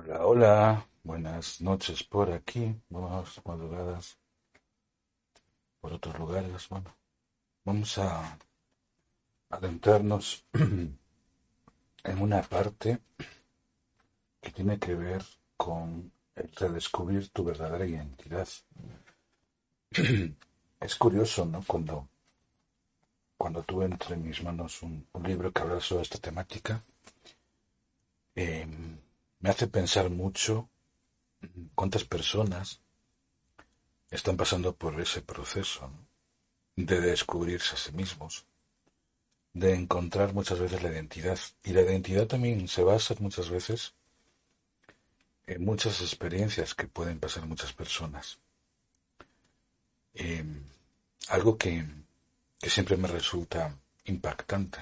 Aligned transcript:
Hola, 0.00 0.24
hola, 0.24 0.86
buenas 1.02 1.60
noches 1.60 2.04
por 2.04 2.30
aquí, 2.30 2.72
buenas 2.88 3.44
madrugadas 3.44 4.16
por 5.80 5.92
otros 5.92 6.16
lugares. 6.16 6.68
Bueno, 6.68 6.94
vamos 7.64 7.98
a 7.98 8.38
adentrarnos 9.50 10.44
en 10.52 10.98
una 12.20 12.42
parte 12.42 13.00
que 14.40 14.52
tiene 14.52 14.78
que 14.78 14.94
ver 14.94 15.24
con 15.56 16.12
el 16.36 16.48
redescubrir 16.54 17.30
tu 17.30 17.42
verdadera 17.42 17.84
identidad. 17.84 18.46
Es 20.80 20.94
curioso, 20.94 21.44
¿no? 21.44 21.64
Cuando, 21.66 22.08
cuando 23.36 23.64
tuve 23.64 23.86
entre 23.86 24.16
mis 24.16 24.44
manos 24.44 24.80
un, 24.80 25.08
libro 25.24 25.52
que 25.52 25.60
habla 25.60 25.80
sobre 25.80 26.02
esta 26.02 26.18
temática, 26.18 26.84
eh, 28.36 28.64
me 29.40 29.50
hace 29.50 29.66
pensar 29.66 30.10
mucho 30.10 30.68
cuántas 31.74 32.04
personas 32.04 32.80
están 34.10 34.36
pasando 34.36 34.74
por 34.74 35.00
ese 35.00 35.22
proceso 35.22 35.90
de 36.76 37.00
descubrirse 37.00 37.74
a 37.74 37.78
sí 37.78 37.92
mismos, 37.92 38.46
de 39.52 39.74
encontrar 39.74 40.32
muchas 40.32 40.58
veces 40.58 40.82
la 40.82 40.90
identidad. 40.90 41.38
Y 41.62 41.72
la 41.72 41.82
identidad 41.82 42.26
también 42.26 42.68
se 42.68 42.82
basa 42.82 43.14
muchas 43.18 43.50
veces 43.50 43.94
en 45.46 45.64
muchas 45.64 46.00
experiencias 46.00 46.74
que 46.74 46.86
pueden 46.86 47.18
pasar 47.18 47.46
muchas 47.46 47.72
personas. 47.72 48.38
Eh, 50.14 50.44
algo 51.28 51.56
que, 51.56 51.84
que, 52.60 52.70
siempre 52.70 52.96
me 52.96 53.08
resulta 53.08 53.74
impactante. 54.04 54.78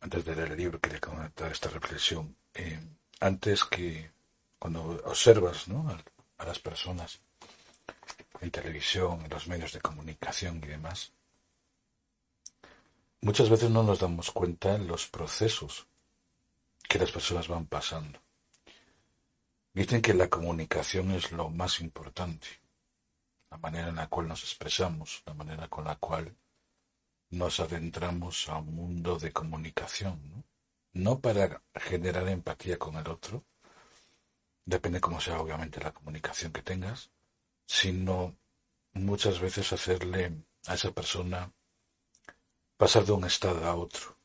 Antes 0.00 0.24
de 0.24 0.34
leer 0.34 0.52
el 0.52 0.58
libro 0.58 0.80
quería 0.80 1.00
comentar 1.00 1.50
esta 1.52 1.68
reflexión. 1.68 2.37
Eh, 2.54 2.80
antes 3.20 3.64
que 3.64 4.10
cuando 4.58 4.82
observas 5.04 5.68
¿no? 5.68 5.88
a, 6.38 6.44
las 6.44 6.58
personas 6.58 7.20
en 8.40 8.50
televisión, 8.50 9.22
en 9.22 9.30
los 9.30 9.46
medios 9.48 9.72
de 9.72 9.80
comunicación 9.80 10.58
y 10.62 10.68
demás, 10.68 11.12
muchas 13.20 13.48
veces 13.48 13.70
no 13.70 13.82
nos 13.82 14.00
damos 14.00 14.30
cuenta 14.30 14.74
en 14.74 14.86
los 14.86 15.06
procesos 15.08 15.86
que 16.88 16.98
las 16.98 17.10
personas 17.10 17.48
van 17.48 17.66
pasando. 17.66 18.18
Dicen 19.72 20.00
que 20.00 20.14
la 20.14 20.28
comunicación 20.28 21.10
es 21.12 21.30
lo 21.32 21.50
más 21.50 21.80
importante, 21.80 22.48
la 23.50 23.58
manera 23.58 23.88
en 23.88 23.96
la 23.96 24.08
cual 24.08 24.28
nos 24.28 24.42
expresamos, 24.42 25.22
la 25.26 25.34
manera 25.34 25.68
con 25.68 25.84
la 25.84 25.96
cual 25.96 26.34
nos 27.30 27.60
adentramos 27.60 28.48
a 28.48 28.56
un 28.56 28.74
mundo 28.74 29.18
de 29.18 29.32
comunicación, 29.32 30.20
¿no? 30.30 30.47
No 30.98 31.20
para 31.20 31.62
generar 31.74 32.28
empatía 32.28 32.76
con 32.76 32.96
el 32.96 33.06
otro, 33.08 33.44
depende 34.64 35.00
cómo 35.00 35.20
sea 35.20 35.40
obviamente 35.40 35.80
la 35.80 35.92
comunicación 35.92 36.52
que 36.52 36.62
tengas, 36.62 37.10
sino 37.66 38.36
muchas 38.94 39.38
veces 39.40 39.72
hacerle 39.72 40.32
a 40.66 40.74
esa 40.74 40.90
persona 40.90 41.52
pasar 42.76 43.04
de 43.04 43.12
un 43.12 43.24
estado 43.24 43.64
a 43.64 43.76
otro. 43.76 44.16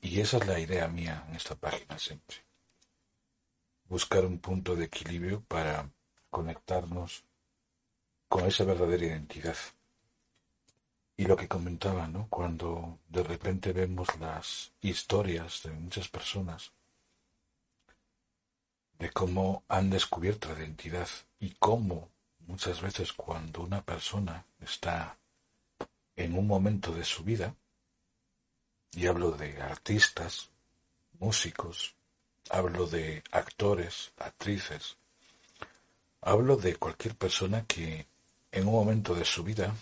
Y 0.00 0.20
esa 0.20 0.38
es 0.38 0.46
la 0.46 0.58
idea 0.58 0.88
mía 0.88 1.24
en 1.28 1.36
esta 1.36 1.54
página 1.54 1.96
siempre. 1.98 2.36
Buscar 3.84 4.24
un 4.24 4.38
punto 4.38 4.74
de 4.74 4.86
equilibrio 4.86 5.42
para 5.42 5.88
conectarnos 6.28 7.24
con 8.28 8.46
esa 8.46 8.64
verdadera 8.64 9.06
identidad. 9.06 9.56
Y 11.16 11.26
lo 11.26 11.36
que 11.36 11.48
comentaba, 11.48 12.06
¿no? 12.08 12.26
Cuando 12.28 12.98
de 13.08 13.22
repente 13.22 13.72
vemos 13.72 14.08
las 14.18 14.72
historias 14.80 15.62
de 15.62 15.70
muchas 15.72 16.08
personas 16.08 16.72
de 18.98 19.10
cómo 19.10 19.64
han 19.68 19.90
descubierto 19.90 20.48
la 20.48 20.60
identidad 20.60 21.08
y 21.40 21.50
cómo 21.58 22.08
muchas 22.46 22.80
veces 22.80 23.12
cuando 23.12 23.62
una 23.62 23.82
persona 23.82 24.46
está 24.60 25.18
en 26.14 26.38
un 26.38 26.46
momento 26.46 26.92
de 26.94 27.04
su 27.04 27.24
vida, 27.24 27.54
y 28.92 29.06
hablo 29.06 29.32
de 29.32 29.60
artistas, 29.60 30.50
músicos, 31.18 31.96
hablo 32.50 32.86
de 32.86 33.24
actores, 33.32 34.12
actrices, 34.18 34.96
hablo 36.20 36.56
de 36.56 36.76
cualquier 36.76 37.16
persona 37.16 37.64
que 37.66 38.06
en 38.52 38.68
un 38.68 38.74
momento 38.74 39.14
de 39.14 39.24
su 39.24 39.42
vida 39.42 39.74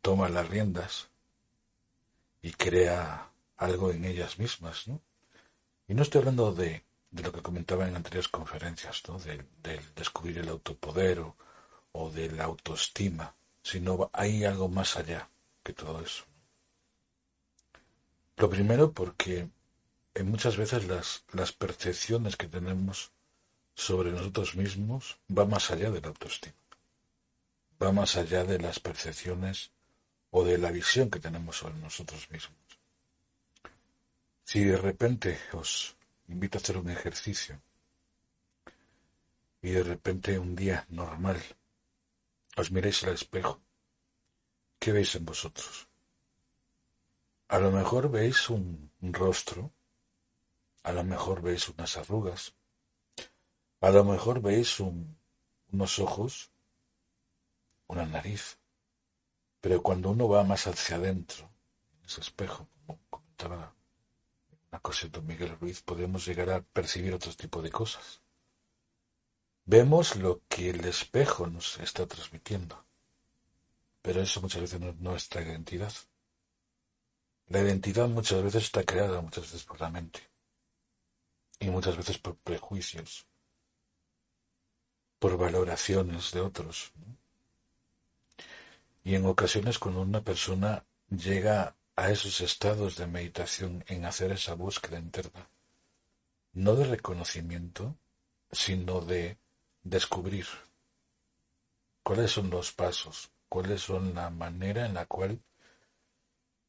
toma 0.00 0.28
las 0.28 0.48
riendas 0.48 1.08
y 2.42 2.52
crea 2.52 3.30
algo 3.56 3.90
en 3.90 4.04
ellas 4.04 4.38
mismas, 4.38 4.88
¿no? 4.88 5.00
Y 5.88 5.94
no 5.94 6.02
estoy 6.02 6.20
hablando 6.20 6.52
de, 6.52 6.84
de 7.10 7.22
lo 7.22 7.32
que 7.32 7.42
comentaba 7.42 7.86
en 7.86 7.96
anteriores 7.96 8.28
conferencias, 8.28 9.02
¿no? 9.08 9.18
Del, 9.18 9.44
del 9.62 9.80
descubrir 9.94 10.38
el 10.38 10.48
autopoder 10.48 11.20
o, 11.20 11.36
o 11.92 12.10
de 12.10 12.30
la 12.30 12.44
autoestima, 12.44 13.34
sino 13.62 14.10
hay 14.12 14.44
algo 14.44 14.68
más 14.68 14.96
allá 14.96 15.28
que 15.62 15.72
todo 15.72 16.00
eso. 16.00 16.24
Lo 18.36 18.48
primero 18.48 18.92
porque 18.92 19.48
en 20.14 20.30
muchas 20.30 20.56
veces 20.56 20.86
las, 20.86 21.24
las 21.32 21.52
percepciones 21.52 22.36
que 22.36 22.48
tenemos 22.48 23.10
sobre 23.74 24.12
nosotros 24.12 24.54
mismos 24.54 25.18
va 25.36 25.44
más 25.44 25.70
allá 25.70 25.90
de 25.90 26.00
la 26.00 26.08
autoestima, 26.08 26.54
va 27.82 27.92
más 27.92 28.16
allá 28.16 28.44
de 28.44 28.58
las 28.58 28.80
percepciones 28.80 29.70
o 30.30 30.44
de 30.44 30.58
la 30.58 30.70
visión 30.70 31.10
que 31.10 31.20
tenemos 31.20 31.56
sobre 31.56 31.74
nosotros 31.78 32.30
mismos. 32.30 32.58
Si 34.44 34.64
de 34.64 34.76
repente 34.76 35.38
os 35.52 35.96
invito 36.28 36.58
a 36.58 36.60
hacer 36.60 36.76
un 36.76 36.90
ejercicio 36.90 37.60
y 39.62 39.70
de 39.70 39.82
repente 39.82 40.38
un 40.38 40.56
día 40.56 40.86
normal 40.88 41.40
os 42.56 42.70
miréis 42.70 43.04
al 43.04 43.14
espejo, 43.14 43.60
¿qué 44.78 44.92
veis 44.92 45.14
en 45.14 45.24
vosotros? 45.24 45.88
A 47.48 47.58
lo 47.58 47.70
mejor 47.70 48.10
veis 48.10 48.48
un, 48.48 48.90
rostro, 49.00 49.72
a 50.84 50.92
lo 50.92 51.02
mejor 51.02 51.42
veis 51.42 51.68
unas 51.68 51.96
arrugas, 51.96 52.54
a 53.80 53.90
lo 53.90 54.04
mejor 54.04 54.40
veis 54.40 54.78
un, 54.78 55.16
unos 55.72 55.98
ojos, 55.98 56.50
una 57.88 58.06
nariz, 58.06 58.59
pero 59.60 59.82
cuando 59.82 60.10
uno 60.10 60.28
va 60.28 60.44
más 60.44 60.66
hacia 60.66 60.96
adentro, 60.96 61.50
en 61.98 62.06
ese 62.06 62.20
espejo, 62.20 62.68
como 62.86 62.98
comentaba 63.10 63.74
una 64.70 64.80
cosa 64.80 65.08
de 65.08 65.20
Miguel 65.20 65.56
Ruiz, 65.58 65.82
podemos 65.82 66.24
llegar 66.26 66.50
a 66.50 66.62
percibir 66.62 67.12
otro 67.12 67.32
tipo 67.34 67.60
de 67.60 67.70
cosas. 67.70 68.22
Vemos 69.64 70.16
lo 70.16 70.42
que 70.48 70.70
el 70.70 70.84
espejo 70.84 71.46
nos 71.46 71.78
está 71.78 72.06
transmitiendo, 72.06 72.84
pero 74.02 74.22
eso 74.22 74.40
muchas 74.40 74.62
veces 74.62 74.80
no 74.80 74.88
es 74.88 74.96
nuestra 74.96 75.42
identidad. 75.42 75.92
La 77.48 77.60
identidad 77.60 78.08
muchas 78.08 78.42
veces 78.42 78.64
está 78.64 78.84
creada, 78.84 79.20
muchas 79.20 79.44
veces 79.44 79.64
por 79.64 79.80
la 79.80 79.90
mente, 79.90 80.20
y 81.58 81.68
muchas 81.68 81.96
veces 81.96 82.18
por 82.18 82.36
prejuicios, 82.36 83.26
por 85.18 85.36
valoraciones 85.36 86.30
de 86.32 86.40
otros. 86.40 86.92
Y 89.02 89.14
en 89.14 89.26
ocasiones 89.26 89.78
cuando 89.78 90.02
una 90.02 90.22
persona 90.22 90.84
llega 91.08 91.74
a 91.96 92.10
esos 92.10 92.40
estados 92.40 92.96
de 92.96 93.06
meditación 93.06 93.84
en 93.88 94.04
hacer 94.04 94.32
esa 94.32 94.54
búsqueda 94.54 94.98
interna, 94.98 95.48
no 96.52 96.74
de 96.74 96.84
reconocimiento, 96.84 97.96
sino 98.50 99.00
de 99.00 99.38
descubrir 99.82 100.46
cuáles 102.02 102.32
son 102.32 102.50
los 102.50 102.72
pasos, 102.72 103.30
cuáles 103.48 103.82
son 103.82 104.14
la 104.14 104.30
manera 104.30 104.86
en 104.86 104.94
la 104.94 105.06
cual 105.06 105.40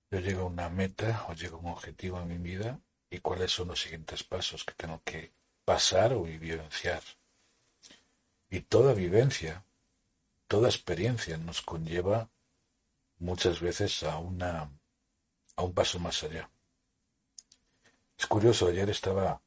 yo 0.10 0.20
llego 0.20 0.44
a 0.44 0.46
una 0.46 0.70
meta 0.70 1.26
o 1.30 1.34
llego 1.34 1.58
a 1.58 1.60
un 1.62 1.68
objetivo 1.68 2.20
en 2.20 2.28
mi 2.28 2.38
vida 2.38 2.80
y 3.10 3.20
cuáles 3.20 3.52
son 3.52 3.70
los 3.70 3.82
siguientes 3.82 4.24
pasos 4.24 4.64
que 4.64 4.74
tengo 4.74 5.02
que 5.04 5.32
pasar 5.64 6.14
o 6.14 6.24
vivenciar. 6.24 7.02
Y 8.50 8.62
toda 8.62 8.94
vivencia 8.94 9.64
toda 10.52 10.68
experiencia 10.68 11.38
nos 11.38 11.62
conlleva 11.62 12.28
muchas 13.20 13.62
veces 13.62 14.04
a 14.04 14.18
una 14.18 14.70
a 15.56 15.64
un 15.64 15.74
paso 15.74 15.98
más 15.98 16.24
allá. 16.24 16.50
Es 18.18 18.28
curioso, 18.28 18.68
ayer 18.68 18.90
estaba 18.90 19.42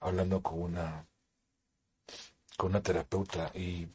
hablando 0.00 0.42
con 0.42 0.62
una 0.62 1.06
con 2.56 2.70
una 2.70 2.82
terapeuta 2.82 3.52
y 3.54 3.88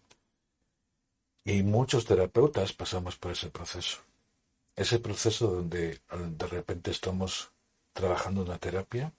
y 1.44 1.64
muchos 1.64 2.06
terapeutas 2.06 2.72
pasamos 2.72 3.16
por 3.16 3.32
ese 3.32 3.50
proceso. 3.50 3.98
Ese 4.76 5.00
proceso 5.00 5.48
donde 5.48 6.02
de 6.12 6.48
repente 6.48 6.92
estamos 6.92 7.50
trabajando 7.94 8.44
una 8.44 8.60
terapia, 8.60 9.12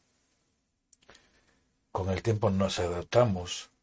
con 1.90 2.10
el 2.10 2.22
tiempo 2.22 2.48
nos 2.48 2.78
adaptamos 2.78 3.73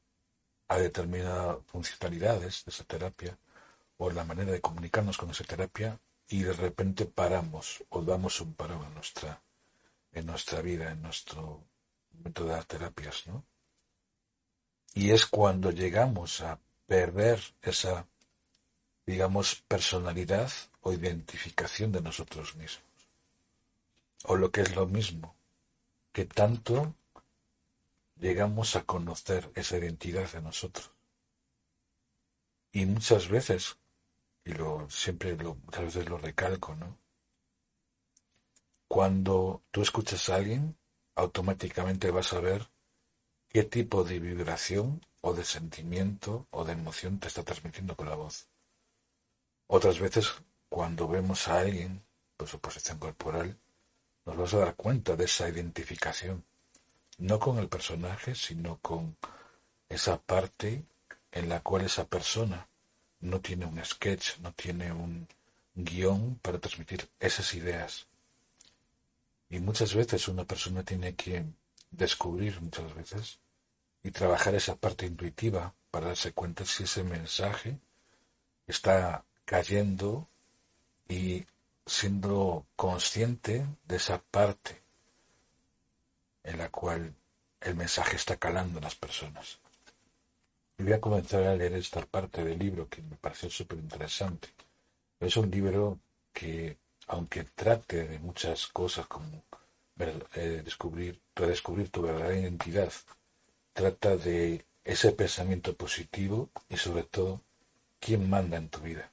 a 0.72 0.78
determinadas 0.78 1.58
funcionalidades 1.68 2.64
de 2.64 2.72
esa 2.72 2.86
terapia 2.86 3.38
o 3.98 4.10
la 4.10 4.24
manera 4.24 4.54
de 4.54 4.62
comunicarnos 4.62 5.18
con 5.18 5.30
esa 5.30 5.44
terapia 5.44 6.00
y 6.30 6.44
de 6.44 6.54
repente 6.54 7.06
paramos 7.06 7.84
o 7.90 8.02
damos 8.02 8.40
un 8.40 8.54
parón 8.54 8.82
en 8.86 8.94
nuestra, 8.94 9.42
en 10.14 10.26
nuestra 10.26 10.62
vida, 10.62 10.90
en 10.90 11.02
nuestro, 11.02 11.62
momento 12.14 12.46
de 12.46 12.52
las 12.54 12.68
terapias, 12.68 13.28
¿no? 13.28 13.44
Y 14.94 15.12
es 15.12 15.26
cuando 15.26 15.72
llegamos 15.72 16.40
a 16.40 16.58
perder 16.86 17.42
esa, 17.62 18.08
digamos, 19.06 19.56
personalidad 19.68 20.52
o 20.82 20.94
identificación 20.94 21.92
de 21.92 22.02
nosotros 22.02 22.56
mismos. 22.56 22.86
O 24.24 24.38
lo 24.38 24.52
que 24.52 24.62
es 24.62 24.74
lo 24.74 24.86
mismo, 24.86 25.36
que 26.14 26.24
tanto 26.24 26.96
llegamos 28.22 28.76
a 28.76 28.84
conocer 28.84 29.52
esa 29.56 29.78
identidad 29.78 30.32
de 30.32 30.42
nosotros. 30.42 30.92
Y 32.72 32.86
muchas 32.86 33.28
veces, 33.28 33.78
y 34.46 34.54
lo, 34.54 34.90
siempre 34.90 35.36
lo, 35.36 35.56
muchas 35.56 35.86
veces 35.86 36.08
lo 36.08 36.18
recalco, 36.18 36.76
¿no? 36.76 36.98
Cuando 38.88 39.64
tú 39.72 39.82
escuchas 39.82 40.30
a 40.30 40.36
alguien, 40.36 40.78
automáticamente 41.16 42.12
vas 42.12 42.32
a 42.34 42.40
ver 42.40 42.70
qué 43.50 43.64
tipo 43.64 44.04
de 44.04 44.20
vibración 44.20 45.02
o 45.22 45.34
de 45.34 45.44
sentimiento 45.44 46.48
o 46.52 46.64
de 46.64 46.74
emoción 46.74 47.20
te 47.20 47.28
está 47.28 47.44
transmitiendo 47.44 47.96
con 47.96 48.08
la 48.08 48.16
voz. 48.16 48.50
Otras 49.68 50.00
veces, 50.00 50.32
cuando 50.70 51.08
vemos 51.08 51.48
a 51.48 51.60
alguien 51.60 52.06
por 52.38 52.48
su 52.48 52.60
posición 52.60 53.00
corporal, 53.00 53.58
nos 54.26 54.38
vas 54.38 54.54
a 54.54 54.60
dar 54.60 54.76
cuenta 54.76 55.16
de 55.16 55.26
esa 55.26 55.50
identificación, 55.50 56.46
no 57.22 57.40
con 57.40 57.60
el 57.60 57.70
personaje, 57.70 58.34
sino 58.34 58.80
con 58.82 59.16
esa 59.88 60.20
parte 60.20 60.84
en 61.32 61.50
la 61.50 61.60
cual 61.62 61.86
esa 61.86 62.06
persona 62.06 62.68
no 63.20 63.40
tiene 63.40 63.68
un 63.68 63.84
sketch, 63.86 64.40
no 64.40 64.52
tiene 64.54 64.92
un 64.92 65.28
guion 65.76 66.40
para 66.42 66.60
transmitir 66.60 67.08
esas 67.20 67.54
ideas. 67.54 68.08
Y 69.50 69.60
muchas 69.60 69.94
veces 69.94 70.28
una 70.28 70.46
persona 70.46 70.82
tiene 70.84 71.14
que 71.14 71.46
descubrir, 71.92 72.60
muchas 72.60 72.92
veces, 72.96 73.38
y 74.02 74.10
trabajar 74.10 74.56
esa 74.56 74.76
parte 74.76 75.06
intuitiva 75.06 75.76
para 75.92 76.08
darse 76.08 76.34
cuenta 76.34 76.66
si 76.66 76.84
ese 76.84 77.04
mensaje 77.04 77.78
está 78.66 79.24
cayendo 79.46 80.28
y 81.08 81.46
siendo 81.86 82.66
consciente 82.76 83.68
de 83.86 83.96
esa 83.98 84.20
parte 84.24 84.81
en 86.44 86.58
la 86.58 86.70
cual 86.70 87.14
el 87.62 87.76
mensaje 87.76 88.16
está 88.16 88.38
calando 88.38 88.80
en 88.80 88.84
las 88.84 88.96
personas. 88.96 89.60
Y 90.78 90.84
voy 90.84 90.94
a 90.94 91.02
comenzar 91.02 91.44
a 91.44 91.56
leer 91.56 91.74
esta 91.74 92.06
parte 92.06 92.44
del 92.44 92.58
libro 92.58 92.90
que 92.90 93.02
me 93.04 93.16
pareció 93.16 93.50
súper 93.50 93.78
interesante. 93.78 94.50
Es 95.20 95.38
un 95.38 95.52
libro 95.52 96.00
que, 96.34 96.78
aunque 97.08 97.44
trate 97.44 98.08
de 98.08 98.20
muchas 98.20 98.68
cosas 98.68 99.06
como 99.06 99.44
eh, 100.34 100.62
descubrir, 100.66 101.20
redescubrir 101.36 101.90
tu 101.90 102.02
verdadera 102.02 102.40
identidad, 102.40 102.92
trata 103.74 104.18
de 104.18 104.66
ese 104.84 105.12
pensamiento 105.12 105.76
positivo 105.76 106.50
y 106.68 106.78
sobre 106.78 107.04
todo 107.04 107.42
quién 108.00 108.28
manda 108.28 108.58
en 108.58 108.70
tu 108.70 108.80
vida. 108.80 109.12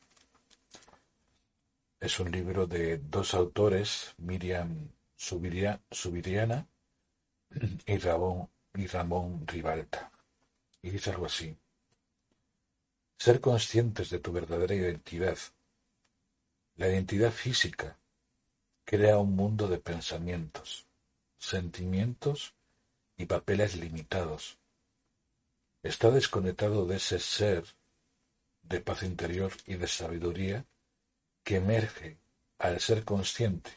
Es 2.01 2.19
un 2.21 2.31
libro 2.31 2.67
de 2.67 2.97
dos 2.97 3.35
autores, 3.35 4.15
Miriam 4.17 4.89
Subiriana 5.17 6.67
y 7.87 7.99
Ramón, 7.99 8.49
y 8.75 8.87
Ramón 8.87 9.47
Ribalta. 9.47 10.11
Y 10.83 10.91
dice 10.91 11.11
algo 11.11 11.27
así. 11.27 11.57
Ser 13.17 13.41
conscientes 13.41 14.11
de 14.11 14.21
tu 14.21 14.33
verdadera 14.33 14.75
identidad. 14.75 15.39
La 16.77 16.89
identidad 16.89 17.33
física 17.33 17.97
crea 18.85 19.19
un 19.19 19.35
mundo 19.35 19.67
de 19.67 19.79
pensamientos, 19.79 20.87
sentimientos 21.39 22.55
y 23.17 23.27
papeles 23.27 23.77
limitados. 23.77 24.57
Está 25.83 26.11
desconectado 26.11 26.87
de 26.87 26.97
ese 26.97 27.19
ser 27.19 27.65
de 28.63 28.81
paz 28.81 29.03
interior 29.03 29.53
y 29.67 29.75
de 29.75 29.89
sabiduría 29.89 30.65
que 31.43 31.57
emerge 31.57 32.19
al 32.59 32.81
ser 32.81 33.05
consciente 33.05 33.71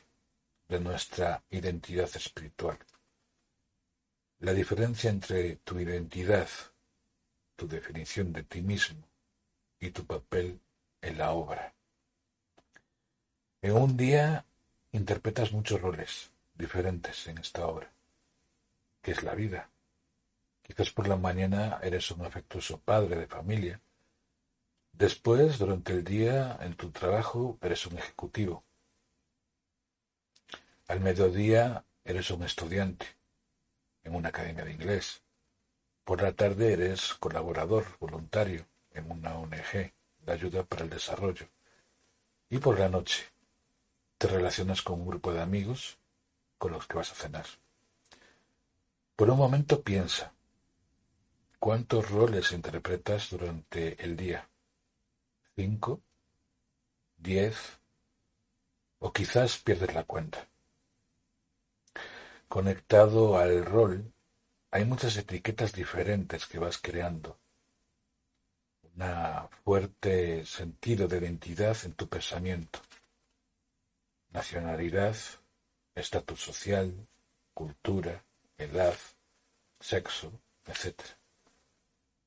de 0.68 0.80
nuestra 0.80 1.44
identidad 1.50 2.10
espiritual. 2.16 2.78
La 4.42 4.54
diferencia 4.54 5.12
entre 5.12 5.58
tu 5.58 5.80
identidad, 5.80 6.50
tu 7.56 7.68
definición 7.68 8.34
de 8.34 8.42
ti 8.42 8.64
mismo 8.64 9.08
y 9.80 9.92
tu 9.92 10.04
papel 10.04 10.60
en 11.00 11.20
la 11.20 11.30
obra. 11.34 11.76
En 13.62 13.74
un 13.74 13.96
día 13.96 14.44
interpretas 14.94 15.52
muchos 15.52 15.80
roles 15.80 16.32
diferentes 16.56 17.28
en 17.28 17.38
esta 17.38 17.68
obra 17.68 17.92
que 19.04 19.12
es 19.12 19.22
la 19.22 19.36
vida. 19.36 19.70
Quizás 20.64 20.90
por 20.90 21.08
la 21.08 21.18
mañana 21.18 21.80
eres 21.84 22.10
un 22.10 22.26
afectuoso 22.26 22.80
padre 22.80 23.18
de 23.18 23.28
familia. 23.28 23.80
Después, 24.92 25.60
durante 25.60 25.94
el 25.94 26.04
día, 26.04 26.58
en 26.62 26.74
tu 26.74 26.90
trabajo, 26.90 27.60
eres 27.62 27.86
un 27.86 28.00
ejecutivo. 28.00 28.64
Al 30.88 31.00
mediodía, 31.00 31.86
eres 32.04 32.32
un 32.32 32.42
estudiante 32.42 33.21
en 34.04 34.16
una 34.16 34.30
academia 34.30 34.66
de 34.66 34.74
inglés. 34.74 35.22
Por 36.04 36.22
la 36.22 36.34
tarde, 36.34 36.74
eres 36.74 37.14
colaborador 37.16 37.86
voluntario 38.00 38.66
en 38.94 39.10
una 39.12 39.38
ONG 39.38 39.94
de 40.20 40.32
ayuda 40.32 40.64
para 40.64 40.84
el 40.84 40.90
desarrollo. 40.90 41.48
Y 42.50 42.58
por 42.58 42.80
la 42.80 42.90
noche, 42.90 43.26
te 44.18 44.28
relacionas 44.28 44.82
con 44.82 45.02
un 45.02 45.08
grupo 45.08 45.34
de 45.34 45.42
amigos 45.42 45.98
con 46.58 46.74
los 46.74 46.86
que 46.86 46.98
vas 46.98 47.12
a 47.12 47.16
cenar. 47.16 47.46
Por 49.16 49.30
un 49.30 49.38
momento 49.38 49.82
piensa, 49.82 50.34
¿cuántos 51.60 52.10
roles 52.10 52.52
interpretas 52.52 53.30
durante 53.30 54.04
el 54.04 54.16
día? 54.16 54.50
¿Cinco? 55.56 56.02
¿Diez? 57.18 57.80
O 59.00 59.12
quizás 59.12 59.58
pierdes 59.58 59.94
la 59.94 60.04
cuenta. 60.04 60.51
Conectado 62.52 63.38
al 63.38 63.64
rol, 63.64 64.12
hay 64.72 64.84
muchas 64.84 65.16
etiquetas 65.16 65.72
diferentes 65.72 66.48
que 66.48 66.60
vas 66.60 66.80
creando. 66.80 67.40
Un 68.98 69.48
fuerte 69.64 70.46
sentido 70.46 71.08
de 71.08 71.20
identidad 71.20 71.78
en 71.86 71.94
tu 71.94 72.10
pensamiento. 72.10 72.82
Nacionalidad, 74.32 75.16
estatus 75.96 76.42
social, 76.42 76.94
cultura, 77.54 78.22
edad, 78.58 78.98
sexo, 79.80 80.34
etc. 80.66 81.00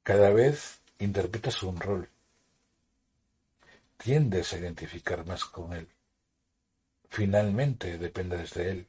Cada 0.02 0.30
vez 0.30 0.80
interpretas 1.00 1.62
un 1.62 1.78
rol. 1.78 2.08
Tiendes 3.98 4.54
a 4.54 4.56
identificar 4.56 5.26
más 5.26 5.44
con 5.44 5.74
él. 5.74 5.86
Finalmente 7.10 7.98
dependes 7.98 8.54
de 8.54 8.70
él 8.70 8.88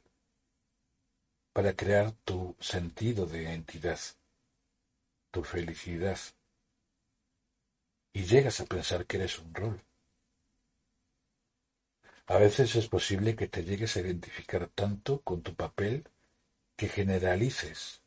para 1.56 1.72
crear 1.72 2.12
tu 2.12 2.54
sentido 2.60 3.24
de 3.24 3.44
identidad, 3.44 3.98
tu 5.30 5.42
felicidad. 5.42 6.18
Y 8.12 8.24
llegas 8.24 8.60
a 8.60 8.66
pensar 8.66 9.06
que 9.06 9.16
eres 9.16 9.38
un 9.38 9.54
rol. 9.54 9.82
A 12.26 12.36
veces 12.36 12.76
es 12.76 12.88
posible 12.88 13.36
que 13.36 13.48
te 13.48 13.64
llegues 13.64 13.96
a 13.96 14.00
identificar 14.00 14.66
tanto 14.66 15.22
con 15.22 15.40
tu 15.40 15.54
papel 15.54 16.06
que 16.76 16.90
generalices 16.90 18.02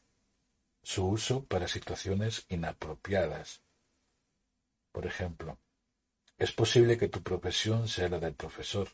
su 0.83 1.07
uso 1.07 1.43
para 1.43 1.67
situaciones 1.67 2.45
inapropiadas. 2.49 3.63
Por 4.91 5.07
ejemplo, 5.07 5.57
es 6.37 6.51
posible 6.51 6.99
que 6.99 7.09
tu 7.09 7.23
profesión 7.23 7.87
sea 7.87 8.09
la 8.09 8.19
del 8.19 8.35
profesor, 8.35 8.89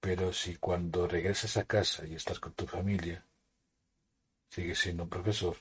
pero 0.00 0.32
si 0.32 0.56
cuando 0.56 1.06
regresas 1.06 1.56
a 1.56 1.64
casa 1.64 2.06
y 2.06 2.14
estás 2.14 2.40
con 2.40 2.52
tu 2.54 2.66
familia, 2.66 3.24
sigues 4.48 4.78
siendo 4.78 5.04
un 5.04 5.10
profesor, 5.10 5.56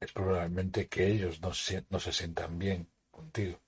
es 0.00 0.12
probablemente 0.12 0.88
que 0.88 1.06
ellos 1.06 1.40
no 1.40 1.54
se, 1.54 1.84
no 1.90 2.00
se 2.00 2.12
sientan 2.12 2.58
bien 2.58 2.88
contigo. 3.10 3.60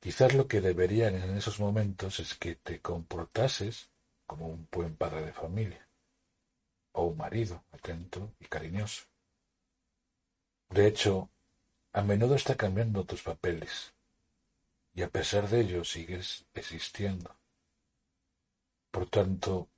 Quizás 0.00 0.34
lo 0.34 0.48
que 0.48 0.60
deberían 0.60 1.14
en 1.14 1.36
esos 1.36 1.60
momentos 1.60 2.20
es 2.20 2.34
que 2.34 2.56
te 2.56 2.80
comportases 2.80 3.88
como 4.26 4.48
un 4.48 4.68
buen 4.70 4.96
padre 4.96 5.24
de 5.24 5.32
familia 5.32 5.88
o 6.92 7.04
un 7.04 7.16
marido 7.16 7.64
atento 7.72 8.34
y 8.40 8.46
cariñoso. 8.46 9.04
De 10.70 10.86
hecho, 10.86 11.30
a 11.92 12.02
menudo 12.02 12.34
está 12.34 12.56
cambiando 12.56 13.04
tus 13.04 13.22
papeles 13.22 13.94
y 14.94 15.02
a 15.02 15.08
pesar 15.08 15.48
de 15.48 15.60
ello 15.60 15.84
sigues 15.84 16.44
existiendo. 16.54 17.34
Por 18.94 19.10
tanto, 19.10 19.68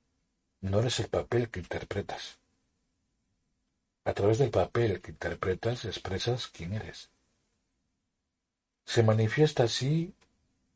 no 0.61 0.79
eres 0.79 0.99
el 0.99 1.07
papel 1.09 1.49
que 1.49 1.59
interpretas. 1.59 2.37
A 4.05 4.13
través 4.13 4.37
del 4.37 4.51
papel 4.51 5.01
que 5.01 5.09
interpretas 5.09 5.85
expresas 5.85 6.49
quién 6.49 6.73
eres. 6.73 7.09
Se 8.85 9.01
manifiesta 9.01 9.63
así 9.63 10.13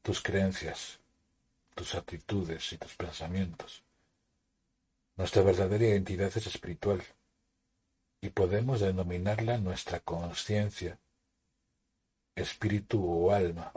tus 0.01 0.24
creencias, 0.24 1.00
tus 1.75 1.93
actitudes 1.93 2.74
y 2.74 2.79
tus 2.79 2.95
pensamientos. 2.95 3.83
Nuestra 5.17 5.43
verdadera 5.43 5.86
identidad 5.86 6.36
es 6.36 6.48
espiritual 6.48 7.03
y 8.21 8.29
podemos 8.31 8.79
denominarla 8.79 9.60
nuestra 9.60 10.00
conciencia, 10.00 10.98
espíritu 12.33 13.05
o 13.05 13.31
alma. 13.31 13.71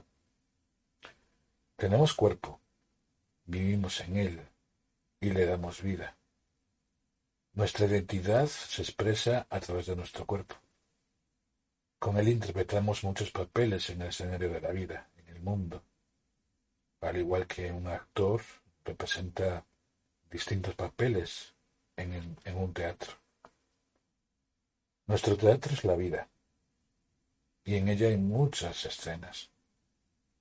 Tenemos 1.77 2.15
cuerpo, 2.15 2.61
vivimos 3.45 4.01
en 4.01 4.17
él 4.17 4.54
y 5.21 5.31
le 5.31 5.47
damos 5.47 5.83
vida. 5.83 6.17
Nuestra 7.53 7.87
identidad 7.87 8.47
se 8.47 8.83
expresa 8.83 9.47
a 9.49 9.61
través 9.61 9.87
de 9.87 9.97
nuestro 9.97 10.27
cuerpo. 10.27 10.57
Con 11.99 12.19
él 12.19 12.29
interpretamos 12.29 13.05
muchos 13.05 13.31
papeles 13.31 13.89
en 13.91 14.03
el 14.03 14.09
escenario 14.09 14.51
de 14.51 14.61
la 14.61 14.71
vida, 14.71 15.09
en 15.17 15.29
el 15.29 15.41
mundo. 15.41 15.83
Al 17.01 17.17
igual 17.17 17.47
que 17.47 17.71
un 17.71 17.87
actor 17.87 18.43
representa 18.85 19.65
distintos 20.31 20.75
papeles 20.75 21.55
en, 21.97 22.37
en 22.45 22.57
un 22.57 22.73
teatro. 22.75 23.13
Nuestro 25.07 25.37
teatro 25.37 25.73
es 25.73 25.85
la 25.85 25.95
vida, 25.95 26.29
y 27.65 27.77
en 27.77 27.89
ella 27.89 28.09
hay 28.09 28.17
muchas 28.17 28.85
escenas, 28.85 29.51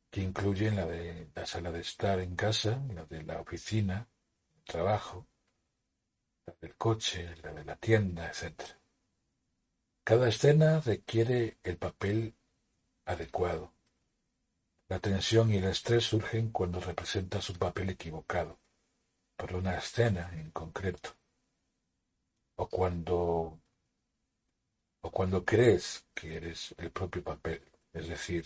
que 0.10 0.22
incluyen 0.22 0.76
la 0.76 0.86
de 0.86 1.28
la 1.36 1.46
sala 1.46 1.72
de 1.72 1.82
estar 1.82 2.20
en 2.20 2.36
casa, 2.36 2.82
la 2.94 3.06
de 3.06 3.24
la 3.24 3.40
oficina, 3.40 4.08
trabajo, 4.64 5.28
la 6.46 6.56
del 6.62 6.76
coche, 6.76 7.36
la 7.44 7.54
de 7.54 7.66
la 7.66 7.76
tienda, 7.76 8.28
etc. 8.28 8.62
Cada 10.04 10.28
escena 10.28 10.82
requiere 10.82 11.58
el 11.64 11.78
papel 11.78 12.36
adecuado. 13.06 13.74
La 14.90 15.00
tensión 15.00 15.52
y 15.52 15.58
el 15.58 15.66
estrés 15.66 16.04
surgen 16.04 16.52
cuando 16.52 16.80
representas 16.80 17.50
un 17.50 17.58
papel 17.58 17.90
equivocado 17.90 18.60
por 19.36 19.54
una 19.56 19.78
escena 19.78 20.30
en 20.34 20.52
concreto, 20.52 21.16
o 22.56 22.68
cuando 22.68 23.60
o 25.02 25.12
cuando 25.12 25.44
crees 25.44 26.06
que 26.14 26.38
eres 26.38 26.74
el 26.78 26.90
propio 26.92 27.24
papel, 27.24 27.62
es 27.92 28.08
decir, 28.08 28.46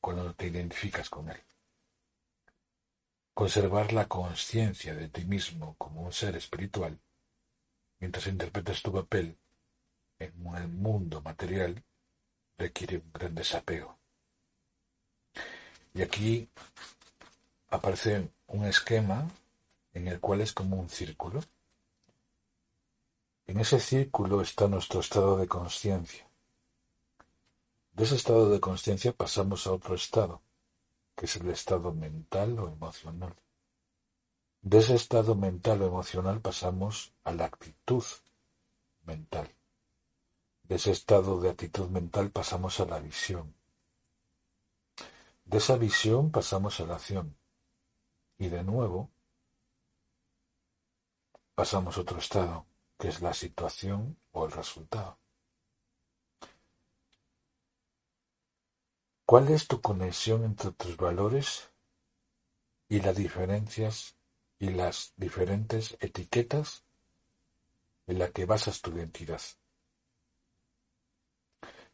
cuando 0.00 0.32
te 0.34 0.46
identificas 0.46 1.10
con 1.10 1.28
él. 1.28 1.42
Conservar 3.34 3.92
la 3.92 4.06
conciencia 4.06 4.94
de 4.94 5.08
ti 5.08 5.24
mismo 5.24 5.74
como 5.78 6.02
un 6.02 6.12
ser 6.12 6.36
espiritual, 6.36 6.98
mientras 7.98 8.26
interpretas 8.26 8.82
tu 8.82 8.92
papel 8.92 9.36
en 10.18 10.32
el 10.56 10.68
mundo 10.68 11.22
material 11.22 11.82
requiere 12.58 12.98
un 12.98 13.10
gran 13.12 13.34
desapego. 13.34 13.98
Y 15.94 16.02
aquí 16.02 16.48
aparece 17.70 18.30
un 18.46 18.64
esquema 18.66 19.28
en 19.92 20.08
el 20.08 20.20
cual 20.20 20.40
es 20.40 20.52
como 20.52 20.76
un 20.76 20.88
círculo. 20.88 21.42
En 23.46 23.58
ese 23.58 23.80
círculo 23.80 24.42
está 24.42 24.68
nuestro 24.68 25.00
estado 25.00 25.36
de 25.36 25.48
conciencia. 25.48 26.26
De 27.92 28.04
ese 28.04 28.16
estado 28.16 28.50
de 28.50 28.60
conciencia 28.60 29.12
pasamos 29.12 29.66
a 29.66 29.72
otro 29.72 29.94
estado, 29.94 30.40
que 31.20 31.26
es 31.26 31.36
el 31.36 31.50
estado 31.50 31.92
mental 31.92 32.58
o 32.58 32.68
emocional. 32.68 33.36
De 34.62 34.78
ese 34.78 34.94
estado 34.94 35.34
mental 35.34 35.82
o 35.82 35.86
emocional 35.86 36.40
pasamos 36.40 37.12
a 37.24 37.32
la 37.32 37.44
actitud 37.44 38.02
mental. 39.02 39.54
De 40.62 40.76
ese 40.76 40.92
estado 40.92 41.38
de 41.42 41.50
actitud 41.50 41.90
mental 41.90 42.30
pasamos 42.30 42.80
a 42.80 42.86
la 42.86 43.00
visión. 43.00 43.54
De 45.44 45.58
esa 45.58 45.76
visión 45.76 46.30
pasamos 46.30 46.80
a 46.80 46.86
la 46.86 46.94
acción. 46.94 47.36
Y 48.38 48.48
de 48.48 48.64
nuevo 48.64 49.10
pasamos 51.54 51.98
a 51.98 52.00
otro 52.00 52.16
estado, 52.16 52.64
que 52.98 53.08
es 53.08 53.20
la 53.20 53.34
situación 53.34 54.16
o 54.32 54.46
el 54.46 54.52
resultado. 54.52 55.19
¿Cuál 59.30 59.48
es 59.50 59.68
tu 59.68 59.80
conexión 59.80 60.42
entre 60.42 60.72
tus 60.72 60.96
valores 60.96 61.70
y 62.88 63.00
las 63.00 63.14
diferencias 63.14 64.16
y 64.58 64.70
las 64.70 65.12
diferentes 65.14 65.96
etiquetas 66.00 66.82
en 68.08 68.18
las 68.18 68.32
que 68.32 68.44
basas 68.44 68.80
tu 68.80 68.90
identidad? 68.90 69.40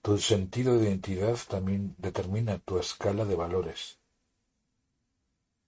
Tu 0.00 0.16
sentido 0.16 0.78
de 0.78 0.86
identidad 0.88 1.36
también 1.46 1.94
determina 1.98 2.58
tu 2.58 2.78
escala 2.78 3.26
de 3.26 3.34
valores. 3.34 3.98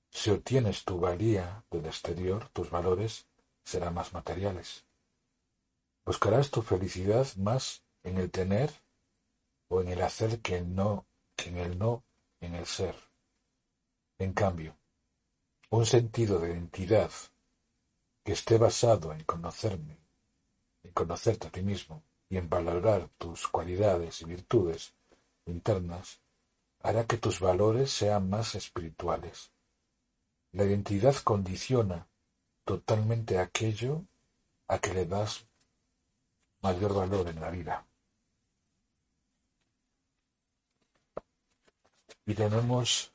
Si 0.09 0.31
obtienes 0.31 0.85
tu 0.85 0.99
valía 0.99 1.67
del 1.71 1.85
exterior, 1.85 2.49
tus 2.55 2.71
valores 2.71 3.27
serán 3.63 3.93
más 3.93 4.15
materiales. 4.15 4.87
Buscarás 6.07 6.51
tu 6.51 6.63
felicidad 6.63 7.27
más 7.37 7.85
en 8.05 8.17
el 8.17 8.31
tener 8.31 8.73
o 9.69 9.83
en 9.83 9.89
el 9.89 10.01
hacer 10.01 10.41
que 10.41 10.63
no, 10.63 11.05
en 11.47 11.59
el 11.59 11.79
no, 11.79 12.05
en 12.41 12.55
el 12.55 12.67
ser. 12.67 12.95
En 14.19 14.33
cambio, 14.33 14.77
un 15.71 15.87
sentido 15.87 16.39
de 16.39 16.51
identidad 16.51 17.11
que 18.25 18.33
esté 18.33 18.59
basado 18.59 19.13
en 19.13 19.23
conocerme, 19.25 19.99
en 20.83 20.93
conocerte 20.93 21.49
a 21.49 21.51
ti 21.51 21.63
mismo, 21.63 22.03
y 22.29 22.37
en 22.37 22.49
valorar 22.49 23.09
tus 23.17 23.49
cualidades 23.49 24.21
y 24.21 24.27
virtudes 24.27 24.95
internas, 25.47 26.21
hará 26.83 27.07
que 27.07 27.17
tus 27.17 27.41
valores 27.41 27.91
sean 27.91 28.29
más 28.29 28.55
espirituales. 28.55 29.51
La 30.53 30.65
identidad 30.65 31.17
condiciona 31.17 32.07
totalmente 32.65 33.39
aquello 33.39 34.05
a 34.67 34.79
que 34.79 34.93
le 34.93 35.07
das 35.07 35.47
mayor 36.61 36.95
valor 36.95 37.29
en 37.29 37.41
la 37.41 37.51
vida. 37.51 37.88
Y 42.29 42.35
tenemos 42.35 43.11